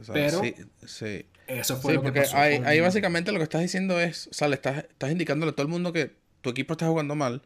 [0.00, 0.54] O sea, pero- sí,
[0.86, 1.26] sí.
[1.46, 2.36] Eso fue Sí, lo que porque pasó.
[2.38, 5.50] ahí, con- ahí básicamente lo que estás diciendo es, o sea, le estás, estás indicándole
[5.50, 7.42] a todo el mundo que tu equipo está jugando mal.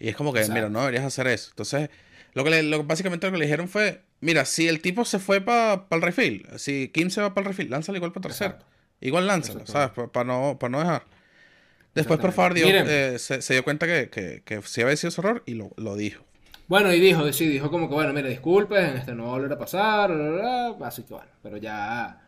[0.00, 0.54] Y es como que, Exacto.
[0.54, 1.50] mira, no deberías hacer eso.
[1.50, 1.88] Entonces,
[2.34, 5.18] lo que le- lo, básicamente lo que le dijeron fue, mira, si el tipo se
[5.18, 8.50] fue para el refill, si Kim se va para el refill, lánzalo igual para tercero.
[8.54, 8.66] Exacto.
[9.00, 9.90] Igual lánzalo, ¿sabes?
[10.12, 11.04] Para no, pa no dejar.
[11.94, 15.10] Después, por favor, dio- eh, se, se dio cuenta que, que, que sí había sido
[15.10, 16.24] su error y lo, lo dijo.
[16.66, 19.52] Bueno, y dijo, sí, dijo como que, bueno, mire, disculpen, este no va a volver
[19.52, 22.20] a pasar, bla, bla, así que bueno, pero ya,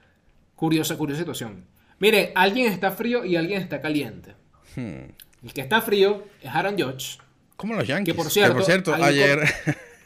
[0.54, 1.64] curiosa, curiosa situación.
[1.98, 4.34] Miren, alguien está frío y alguien está caliente.
[4.76, 5.10] Hmm.
[5.42, 7.18] El que está frío es Aaron Judge.
[7.56, 8.14] Como los Yankees.
[8.14, 9.40] por cierto, algo ayer.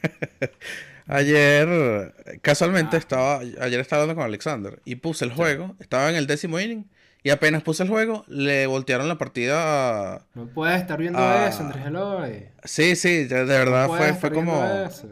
[1.07, 2.15] ayer.
[2.43, 3.39] Casualmente estaba.
[3.61, 4.81] Ayer estaba hablando con Alexander.
[4.85, 5.77] Y puse el juego.
[5.81, 6.85] Estaba en el décimo inning.
[7.23, 8.25] Y apenas puse el juego.
[8.29, 10.27] Le voltearon la partida a.
[10.35, 11.49] No puedes estar viendo Ah.
[11.49, 12.49] eso, Andrés Eloy.
[12.65, 14.65] Sí, sí, de verdad No fue, fue como.
[14.65, 15.09] eso.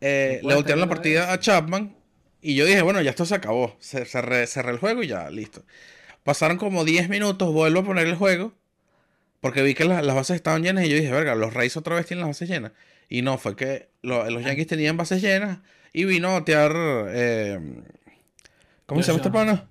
[0.00, 1.96] eh, No le voltearon la partida viendo a Chapman.
[2.40, 3.76] Y yo dije, bueno, ya esto se acabó.
[3.80, 5.64] Se- Cerré, cerré el juego y ya, listo.
[6.22, 7.52] Pasaron como 10 minutos.
[7.52, 8.54] Vuelvo a poner el juego.
[9.40, 10.84] Porque vi que la- las bases estaban llenas.
[10.84, 12.72] Y yo dije, verga, los Rays otra vez tienen las bases llenas.
[13.08, 15.58] Y no, fue que lo- los Yankees tenían bases llenas.
[15.92, 16.72] Y vino a batear.
[17.08, 17.58] eh,
[18.86, 19.66] ¿Cómo se llama este pana?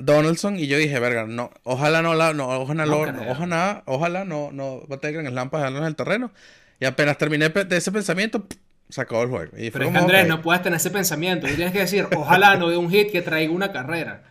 [0.00, 0.58] Donaldson.
[0.58, 1.50] Y yo dije, verga, no.
[1.64, 2.32] Ojalá no la.
[2.32, 2.96] No, ojalá, No
[3.30, 6.32] ojalá, ojalá no, no batee Grand Slam para en el terreno.
[6.78, 8.46] Y apenas terminé de ese pensamiento,
[8.88, 9.52] se acabó el juego.
[9.56, 11.46] Y fue Pero como, Andrés, no puedes tener ese pensamiento.
[11.46, 14.22] Tú tienes que decir, ojalá no dé un hit que traiga una carrera.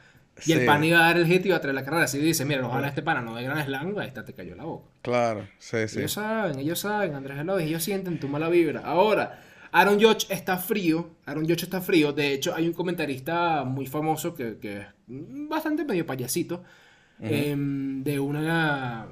[0.45, 2.07] Y el pan iba a dar el hit y iba a traer la carrera.
[2.07, 4.65] Si dice, mira, ojalá este pana no dé gran slam, ahí está, te cayó la
[4.65, 4.89] boca.
[5.01, 5.99] Claro, sí, sí.
[5.99, 8.81] Ellos saben, ellos saben, Andrés Eloy, ellos sienten tu mala vibra.
[8.81, 12.11] Ahora, Aaron Judge está frío, Aaron Judge está frío.
[12.13, 16.63] De hecho, hay un comentarista muy famoso que, que es bastante medio payasito
[17.19, 19.07] em, de una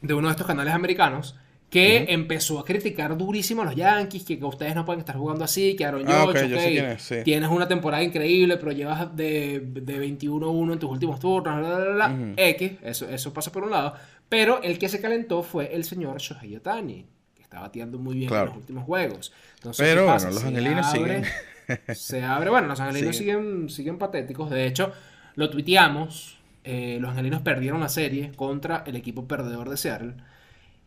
[0.00, 1.36] de uno de estos canales americanos
[1.70, 5.44] que empezó a criticar durísimo a los Yankees, que, que ustedes no pueden estar jugando
[5.44, 6.58] así, que Aaron Ah, yo
[6.98, 7.16] sí.
[7.24, 11.84] tienes una temporada increíble, pero llevas de, de 21-1 en tus últimos turnos, bla, bla,
[11.92, 12.32] bla, bla.
[12.36, 13.92] X, eso, eso pasa por un lado.
[14.30, 17.04] Pero el que se calentó fue el señor Shohei Ohtani,
[17.34, 18.44] que está bateando muy bien Claro.
[18.44, 19.32] en los últimos juegos.
[19.56, 21.94] Entonces, Pero ¿qué bueno, los Se angelinos abre- siguen.
[21.94, 23.42] se abre, bueno, los angelinos Siguen.
[23.42, 24.48] siguen, siguen patéticos.
[24.50, 24.90] De hecho,
[25.34, 26.38] lo tuiteamos.
[26.64, 30.14] eh, los angelinos perdieron la serie contra el equipo perdedor de Seattle.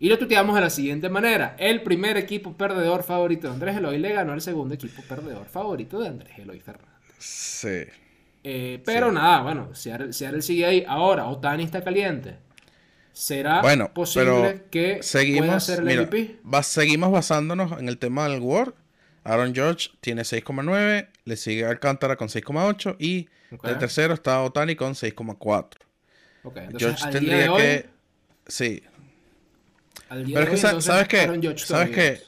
[0.01, 1.55] Y lo tuiteamos de la siguiente manera.
[1.59, 5.99] El primer equipo perdedor favorito de Andrés Eloy le ganó al segundo equipo perdedor favorito
[6.01, 6.89] de Andrés Eloy Fernández.
[7.19, 7.83] Sí.
[8.43, 9.15] Eh, pero Sí.
[9.15, 10.83] nada, bueno, Seattle, Seattle sigue ahí.
[10.87, 12.35] Ahora, Otani está caliente.
[13.13, 16.39] ¿Será Bueno, posible que pueda seguimos, ser el mira, MVP?
[16.51, 18.73] va- seguimos basándonos en el tema del World.
[19.23, 23.65] Aaron George tiene 6,9, le sigue Alcántara con 6,8 y Ok.
[23.67, 25.85] el tercero está Otani con 6,4.
[26.43, 27.89] Ok, entonces, George tendría hoy, que...
[28.47, 28.81] Sí,
[30.11, 32.21] al día pero es de que hoy, sa- entonces, sabes que sabes que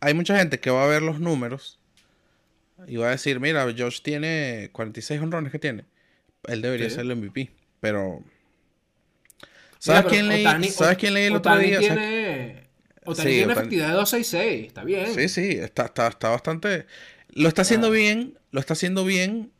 [0.00, 1.78] hay mucha gente que va a ver los números
[2.86, 5.84] y va a decir, mira, George tiene 46 honrones que tiene.
[6.48, 6.96] Él debería Sí.
[6.96, 8.18] ser el MVP, pero...
[8.20, 9.46] Mira,
[9.78, 10.44] ¿Sabes pero quién leí?
[10.44, 11.76] Otani- ¿Sabes quién leí el otro Otani día?
[11.80, 12.68] ¿Sabes- Tiene,
[13.04, 15.14] Otani Sí, tiene una Otani- efectividad de 2.66, está bien.
[15.14, 16.86] Sí, sí, está, está, está bastante.
[17.30, 17.90] Lo está haciendo Ah.
[17.90, 19.50] bien, lo está haciendo bien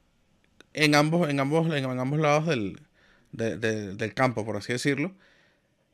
[0.74, 2.80] en ambos, en ambos, en ambos lados del,
[3.32, 5.14] de- de- del campo, por así decirlo.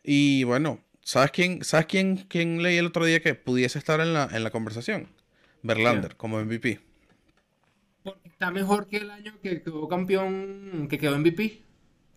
[0.02, 4.12] Y bueno, ¿sabes quién, sabes quién, quién leí el otro día que pudiese estar en
[4.12, 5.08] la, en la conversación?
[5.62, 6.80] Verlander, como MVP.
[8.02, 11.62] Porque Está mejor que el año que quedó campeón, que quedó MVP.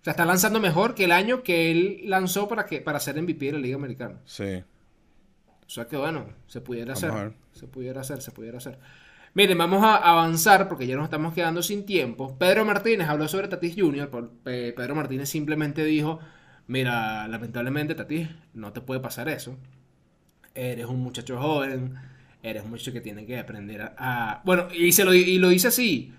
[0.01, 3.21] O sea, está lanzando mejor que el año que él lanzó para, que, para ser
[3.21, 4.19] MVP de la Liga Americana.
[4.25, 4.61] Sí.
[5.65, 7.33] O sea que bueno, se pudiera Vamos hacer.
[7.53, 8.77] Se pudiera hacer, se pudiera hacer.
[9.33, 12.37] Miren, vamos a avanzar porque ya nos estamos quedando sin tiempo.
[12.37, 14.09] Pedro Martínez habló sobre Tatis Jr.
[14.43, 16.19] Pe- Pedro Martínez simplemente dijo,
[16.71, 19.57] mira, lamentablemente Tatis, no te puede pasar eso.
[20.55, 21.95] Eres un muchacho joven,
[22.43, 23.93] eres un muchacho que tiene que aprender a...
[23.97, 26.13] a- Bueno, y, se lo, y lo dice así.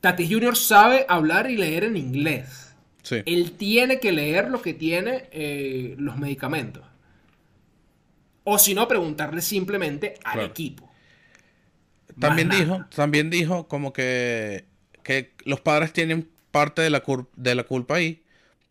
[0.00, 0.56] Tatis Jr.
[0.56, 2.74] sabe hablar y leer en inglés.
[3.02, 3.22] Sí.
[3.26, 6.84] Él tiene que leer lo que tiene eh, los medicamentos.
[8.44, 10.48] O si no, preguntarle simplemente al Claro.
[10.48, 10.90] equipo.
[12.18, 12.90] También Más dijo, nada.
[12.94, 14.66] también dijo como que,
[15.02, 18.22] que los padres tienen parte de la, cur- de la culpa ahí,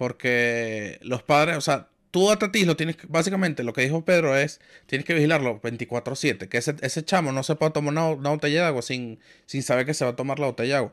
[0.03, 4.35] porque los padres, o sea, tú a Tatis lo tienes básicamente lo que dijo Pedro
[4.35, 8.29] es, tienes que vigilarlo 24/7, que ese, ese chamo no se puede tomar una, una
[8.31, 10.91] botella de agua sin, sin saber que se va a tomar la botella de agua.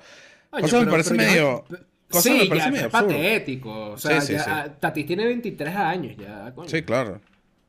[0.51, 1.65] Coño, Cosa me pero- parece pero ya- medio-
[2.09, 3.91] cosa sí, me parece ya medio es patético.
[3.91, 4.73] O sea, Sí, sí, ya, sí.
[4.81, 6.69] Tatis tiene 23 años ya, coño.
[6.69, 7.21] Sí, claro.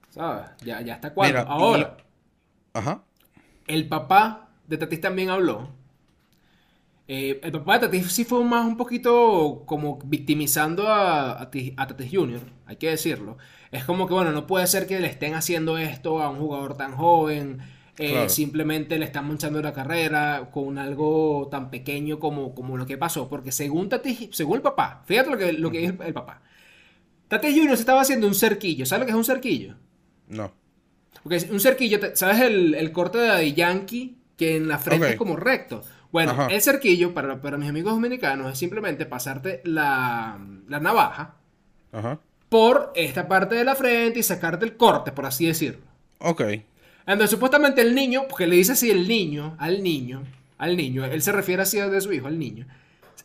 [0.09, 0.45] ¿Sabes?
[0.63, 1.97] Ya, ya está y- Ahora,
[2.73, 3.03] Ajá.
[3.67, 5.69] el papá de Tatis también habló.
[7.07, 11.73] Eh, el papá de Tatis sí fue más un poquito como victimizando a, a, Ti-
[11.77, 13.37] a Tatis Jr., hay que decirlo.
[13.71, 16.77] Es como que, bueno, no puede ser que le estén haciendo esto a un jugador
[16.77, 17.59] tan joven.
[17.97, 18.29] eh, Claro.
[18.29, 23.27] Simplemente le están manchando la carrera con algo tan pequeño como, como lo que pasó.
[23.29, 26.41] Porque según Tatis, según el papá, fíjate lo que, lo que dice el, el papá.
[27.29, 27.77] Tatis Jr.
[27.77, 28.85] se estaba haciendo un cerquillo.
[28.85, 29.75] ¿Sabes lo que es un cerquillo?
[30.27, 30.51] No.
[31.23, 34.17] Porque es un cerquillo, ¿sabes el, el corte de Yankee?
[34.37, 35.83] Que en la frente es como recto.
[36.11, 36.47] Bueno, Ajá.
[36.47, 41.35] el cerquillo, para, para mis amigos dominicanos, es simplemente pasarte la, la navaja
[41.91, 42.19] Ajá.
[42.49, 45.81] por esta parte de la frente y sacarte el corte, por así decirlo.
[46.19, 46.41] Ok.
[47.05, 50.23] Entonces, supuestamente el niño, porque le dice así el niño, al niño,
[50.57, 52.67] al niño, él se refiere así de su hijo, al niño.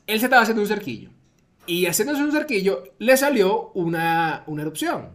[0.07, 1.11] Él se estaba haciendo un cerquillo.
[1.67, 5.09] Y haciéndose un cerquillo, le salió una, una erupción.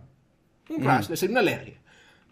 [0.69, 1.80] Un rash, le salió una alergia.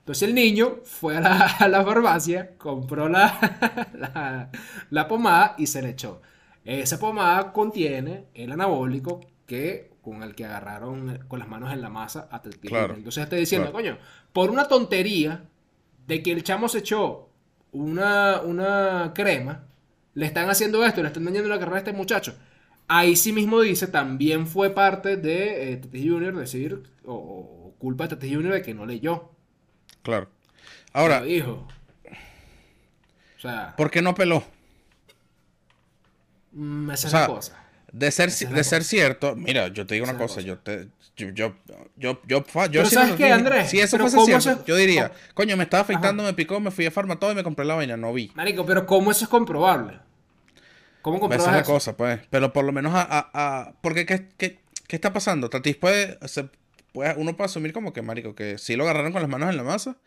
[0.10, 4.50] Entonces el niño fue a la, a la farmacia, compró la, la,
[4.90, 6.24] la pomada y se le echó.
[6.66, 11.90] Esa pomada contiene el anabólico que, con el que agarraron con las manos en la
[11.90, 12.96] masa a Tatis Claro.
[12.96, 13.78] Entonces estoy diciendo, claro.
[13.78, 13.98] coño,
[14.34, 15.44] por una tontería
[16.08, 17.30] de que el chamo se echó
[17.72, 19.68] una, una crema,
[20.16, 22.34] le están haciendo esto, le están dañando la carrera a este muchacho.
[22.88, 26.36] Ahí sí mismo dice, también fue parte de eh, Jr.
[26.36, 28.54] decir, o, o culpa de Tatis Jr.
[28.54, 29.38] de que no leyó.
[30.04, 30.30] Claro.
[30.94, 31.24] Ahora.
[31.24, 31.68] O
[33.42, 34.44] sea, ¿por qué no peló?
[36.52, 37.56] mm, esa O es sea, la cosa.
[37.92, 38.64] De ser, es de cosa.
[38.64, 40.48] ser cierto, mira, yo te digo Esa una cosa, cosa.
[40.48, 41.56] yo te, yo, yo,
[41.96, 43.70] yo, yo, yo siendo ¿sabes qué, niño, Andrés?
[43.70, 46.60] Si eso fuese ¿cómo cierto, se- yo diría, cómo- coño, me estaba afeitando, me picó,
[46.60, 48.32] me fui a farmatodo y me compré la vaina, no vi.
[48.36, 50.00] Marico, pero ¿cómo eso es comprobable?
[51.02, 51.72] ¿Cómo Esa es la eso?
[51.72, 52.20] cosa, pues.
[52.30, 55.50] Pero por lo menos a, a, a- porque ¿qué, qué, qué está pasando?
[55.50, 56.50] Tatis puede, se-
[56.94, 59.58] puede, uno puede asumir como que, marico, que sí lo agarraron con las manos en
[59.58, 59.98] la masa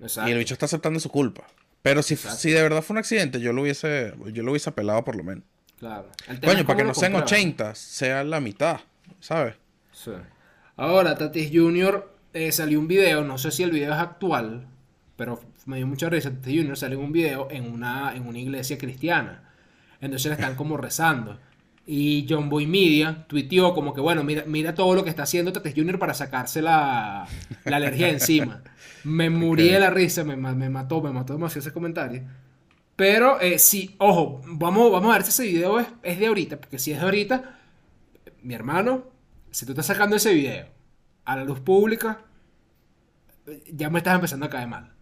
[0.00, 0.28] Exacto.
[0.28, 1.46] y el bicho está aceptando su culpa.
[1.82, 2.38] Pero si, Exacto.
[2.38, 5.22] si de verdad fue un accidente, yo lo hubiese, yo lo hubiese apelado por lo
[5.24, 5.44] menos.
[5.78, 6.08] Claro.
[6.42, 7.32] Coño, para que no sean compruebas.
[7.32, 8.80] 80, sea la mitad,
[9.20, 9.56] ¿sabes?
[9.92, 10.12] Sí.
[10.76, 12.10] Ahora, Tatis Jr.
[12.32, 14.66] eh, salió un video, no sé si el video es actual,
[15.16, 16.30] pero me dio mucha risa.
[16.30, 16.76] Tatis Jr.
[16.76, 19.42] salió un video en una, en una iglesia cristiana.
[20.00, 21.38] Entonces le están como rezando.
[21.86, 25.52] Y John Boy Media tuiteó como que, bueno, mira, mira todo lo que está haciendo
[25.52, 25.98] Tatis Jr.
[25.98, 27.28] para sacarse la,
[27.64, 28.62] la alergia encima.
[29.04, 32.24] Me morí de la risa, me, me mató, me mató demasiado ese comentario.
[32.96, 36.58] Pero eh, sí, ojo, vamos, vamos a ver si ese video es, es de ahorita,
[36.58, 37.56] porque si es de ahorita,
[38.42, 39.04] mi hermano,
[39.52, 40.66] si tú estás sacando ese video
[41.24, 42.22] a la luz pública,
[43.72, 44.92] ya me estás empezando a caer mal.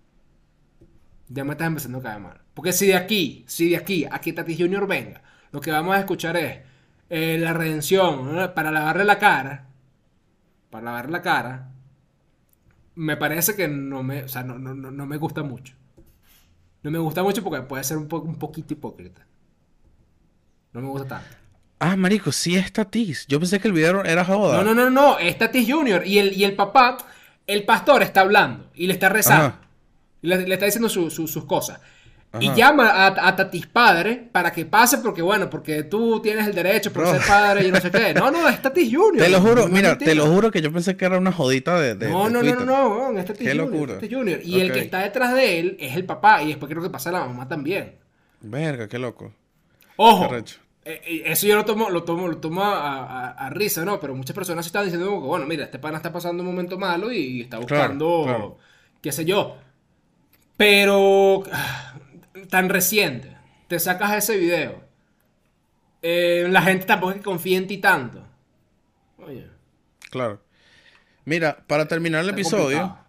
[1.29, 2.41] Ya me estás empezando a caer mal.
[2.53, 5.95] Porque si de aquí, si de aquí a que Tatis Junior venga, lo que vamos
[5.95, 6.59] a escuchar es
[7.17, 8.55] eh, la redención ¿no?
[8.55, 9.67] para lavarle la cara,
[10.71, 11.69] para lavarle la cara,
[12.97, 15.75] me parece que no me, o sea, no, no, no, no me gusta mucho.
[16.83, 19.27] No me gusta mucho porque puede ser un, po- un poquito hipócrita.
[20.73, 21.37] No me gusta tanto.
[21.79, 23.27] Ah, marico, sí es Tatis.
[23.27, 24.57] Yo pensé que el video era joda.
[24.63, 26.07] No, no, no, no, es Tatis Junior.
[26.07, 26.99] Y el, y el papá,
[27.47, 29.47] el pastor está hablando y le está rezando.
[29.47, 29.61] Ajá.
[30.23, 31.81] Y le, le está diciendo su- su- sus cosas.
[32.41, 36.55] Y llama a, a Tatis padre para que pase porque, bueno, porque tú tienes el
[36.55, 38.15] derecho por ser padre y no sé qué.
[38.15, 39.25] No, no, es Tatis Junior.
[39.25, 40.11] Te lo juro, mira, mentira.
[40.11, 42.43] te lo juro que yo pensé que era una jodita de, de, No, de no,
[42.43, 43.93] no, no, no, no, es Tatis Junior.
[43.95, 44.41] Tatis Junior.
[44.43, 47.11] Y el que está detrás de él es el papá y después creo que pasa
[47.11, 47.97] la mamá también.
[48.41, 49.33] Verga, qué loco.
[49.97, 50.45] Ojo, Qué
[50.87, 53.99] eh, eh, eso yo lo tomo, lo tomo, lo tomo a, a- a risa, ¿no?
[54.01, 56.79] Pero muchas personas están diciendo como que, bueno, mira, este pana está pasando un momento
[56.79, 58.59] malo y está buscando, claro.
[59.01, 59.57] qué sé yo.
[60.57, 61.94] Pero ah,
[62.49, 63.37] tan reciente,
[63.69, 64.85] te sacas ese video.
[66.03, 68.27] Eh, la gente tampoco es que confía en ti tanto.
[69.19, 69.47] Oye,
[70.11, 70.43] Claro.
[71.25, 73.07] Mira, para terminar el está episodio, complicado.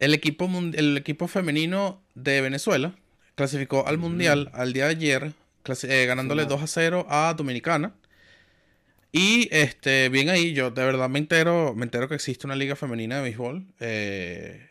[0.00, 2.94] el equipo, el equipo femenino de Venezuela
[3.34, 5.32] clasificó al Mundial al día de ayer,
[5.84, 7.92] eh, ganándole Sí, 2 a 0 a Dominicana.
[9.12, 12.74] Y este, bien ahí, yo de verdad me entero, me entero que existe una liga
[12.74, 13.66] femenina de béisbol.
[13.80, 14.70] eh,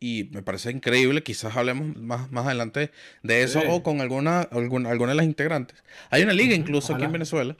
[0.00, 1.22] y me parece increíble.
[1.22, 2.90] Quizás hablemos más, más adelante
[3.22, 3.66] de eso Sí.
[3.68, 5.76] o con alguna, alguna, alguna de las integrantes.
[6.10, 7.12] Hay una liga incluso aquí en.
[7.12, 7.56] Venezuela.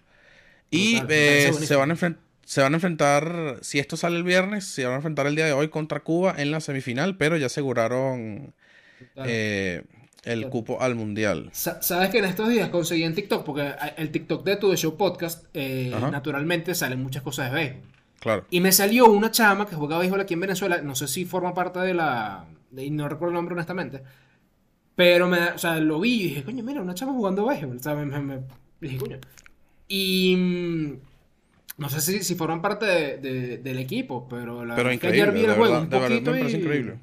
[0.70, 1.96] Y eh, se, van a
[2.44, 5.46] se van a enfrentar, si esto sale el viernes, se van a enfrentar el día
[5.46, 8.54] de hoy contra Cuba en la semifinal, pero ya aseguraron
[9.16, 9.82] eh,
[10.24, 11.48] el cupo al Mundial.
[11.52, 14.76] Sa- Sabes que en estos días conseguí en TikTok, porque el TikTok de Tu The
[14.76, 17.82] Show Podcast, eh, naturalmente salen muchas cosas de béisbol.
[18.20, 18.44] Claro.
[18.50, 20.82] Y me salió una chama que juega béisbol aquí en Venezuela.
[20.82, 22.46] No sé si forma parte de la.
[22.70, 24.02] de- no recuerdo el nombre honestamente.
[24.96, 27.76] Pero me, o sea, lo vi y dije, coño, mira, una chama jugando béisbol.
[27.76, 28.42] O sea, me, me- me-
[28.80, 29.18] dije, coño.
[29.86, 30.36] Y.
[30.36, 30.92] mm,
[31.78, 35.06] No sé si, si forman parte de- de- del equipo, pero la Pero es que
[35.06, 36.98] increíble, ayer vi el juego verdad, un de verdad poquito me y- increíble.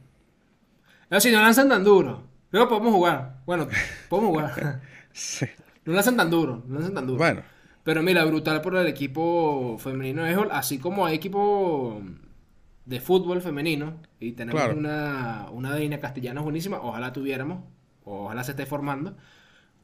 [1.10, 2.24] No, si no lanzan tan duro.
[2.52, 3.38] Luego podemos jugar.
[3.46, 3.68] Bueno,
[4.10, 4.82] podemos jugar.
[5.14, 5.46] Sí.
[5.86, 7.20] No lanzan tan duro, no lanzan tan duro.
[7.20, 7.42] Bueno,
[7.86, 12.02] Pero mira, brutal por el equipo femenino de béisbol, así como hay equipo
[12.86, 14.78] de fútbol femenino y tenemos Claro.
[14.78, 17.64] una, una Deina Castellana buenísima, ojalá tuviéramos,
[18.04, 19.16] ojalá se esté formando,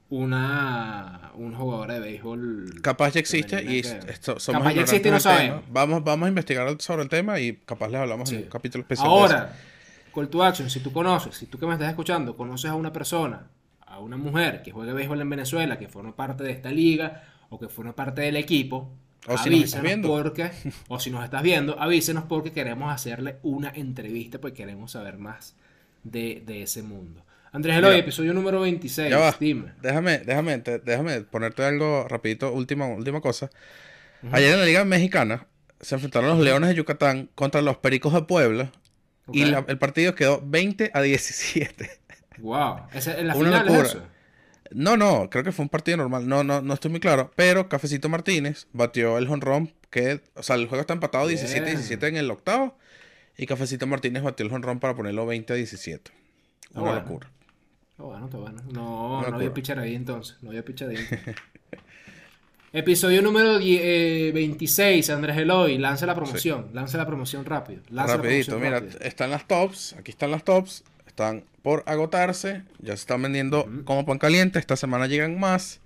[0.10, 2.82] una, una jugadora de béisbol.
[2.82, 5.64] capaz ya existe y esto- somos Capaz ya existe y no sabemos.
[5.72, 8.36] Vamos, vamos a investigar sobre el tema y capaz les hablamos Sí.
[8.36, 9.08] en un capítulo especial.
[9.08, 9.54] Ahora,
[10.14, 12.92] call to action, si tú conoces, si tú que me estás escuchando, conoces a una
[12.92, 13.48] persona,
[13.86, 17.60] a una mujer que juegue béisbol en Venezuela, que forma parte de esta liga o
[17.60, 18.90] que forma parte del equipo,
[19.28, 20.08] O si nos estás avísenos viendo.
[20.10, 20.50] porque,
[20.88, 25.56] o si nos estás viendo, avísenos porque queremos hacerle una entrevista, porque queremos saber más
[26.04, 27.24] de, de ese mundo.
[27.52, 29.36] Andrés Eloy, episodio número 26, Ya va.
[29.40, 29.74] dime.
[29.82, 33.50] Déjame, déjame, te- déjame ponerte algo rapidito, última, última cosa.
[34.32, 35.48] Ayer en la Liga Mexicana
[35.82, 38.72] se enfrentaron los Leones de Yucatán contra los Pericos de Puebla
[39.34, 41.90] y la- el partido quedó 20 a 17.
[42.38, 43.88] Wow, ese, en la Una final es locura.
[43.90, 44.04] eso.
[44.74, 46.28] No, no, creo que fue un partido normal.
[46.28, 47.32] No, no, no estoy muy claro.
[47.36, 51.38] Pero Cafecito Martínez batió el jonrón que, o sea, el juego está empatado Bien.
[51.40, 52.78] 17-17 en el octavo.
[53.38, 56.12] Y Cafecito Martínez batió el jonrón para ponerlo 20 a 17.
[56.14, 57.00] Ah, Una bueno.
[57.02, 57.30] locura.
[57.92, 58.62] Está bueno, está bueno.
[58.72, 60.38] No, Una no había pitcher ahí entonces.
[60.42, 60.98] No había pitcher ahí.
[62.74, 65.78] Episodio número die- eh, 26, Andrés Eloy.
[65.78, 66.70] Lanza la promoción.
[66.74, 67.82] Lanza la promoción rápido.
[67.90, 69.00] Lanza la Rapidito, promoción mira, rápido.
[69.06, 74.06] están las tops, aquí están las tops, están por agotarse, ya se están vendiendo como
[74.06, 75.82] pan caliente, esta semana llegan más.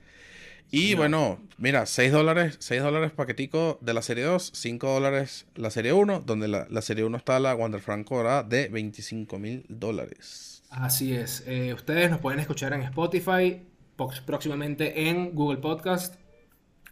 [0.72, 0.98] Y Señor.
[0.98, 5.94] bueno, mira, 6 dólares, 6 dólares paquetico de la serie 2, 5 dólares la serie
[5.94, 10.64] 1, donde la, la serie 1 está la Wander Franco de 25 mil dólares.
[10.70, 11.44] Así es.
[11.48, 13.62] Eh, ustedes nos pueden escuchar en Spotify,
[14.26, 16.16] próximamente en Google Podcast.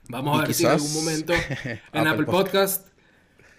[0.07, 1.33] Vamos Y a ver si en algún momento
[1.93, 2.83] en Apple Apple Podcast.
[2.83, 2.92] Podcast.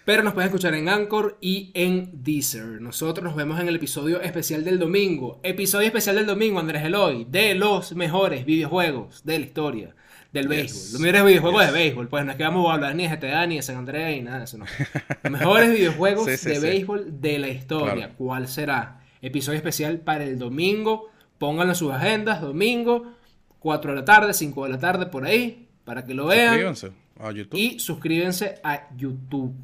[0.05, 2.79] Pero nos pueden escuchar en Anchor y en Deezer.
[2.79, 5.39] Nosotros nos vemos en el episodio especial del domingo.
[5.41, 9.95] Episodio especial del domingo, Andrés Eloy, de los mejores videojuegos de la historia
[10.31, 10.91] del béisbol.
[10.93, 11.73] Los mejores videojuegos Yes.
[11.73, 12.07] de béisbol.
[12.07, 14.21] Pues no es que vamos a hablar ni de GTA, ni de San Andreas, ni
[14.21, 14.57] nada de eso.
[14.59, 14.65] No.
[15.23, 16.61] Los mejores videojuegos Sí, sí, de sí.
[16.61, 17.93] béisbol de la historia.
[17.95, 18.13] Claro.
[18.15, 19.01] ¿Cuál será?
[19.23, 21.09] Episodio especial para el domingo.
[21.39, 23.11] Pónganlo en sus agendas, domingo,
[23.57, 26.53] 4 de la tarde, 5 de la tarde, por ahí, para que lo vean.
[26.75, 27.59] Suscríbanse a YouTube.
[27.59, 29.55] Y suscríbanse a YouTube.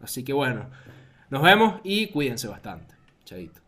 [0.00, 0.70] Así que bueno,
[1.28, 2.94] nos vemos y cuídense bastante.
[3.24, 3.60] Chaito.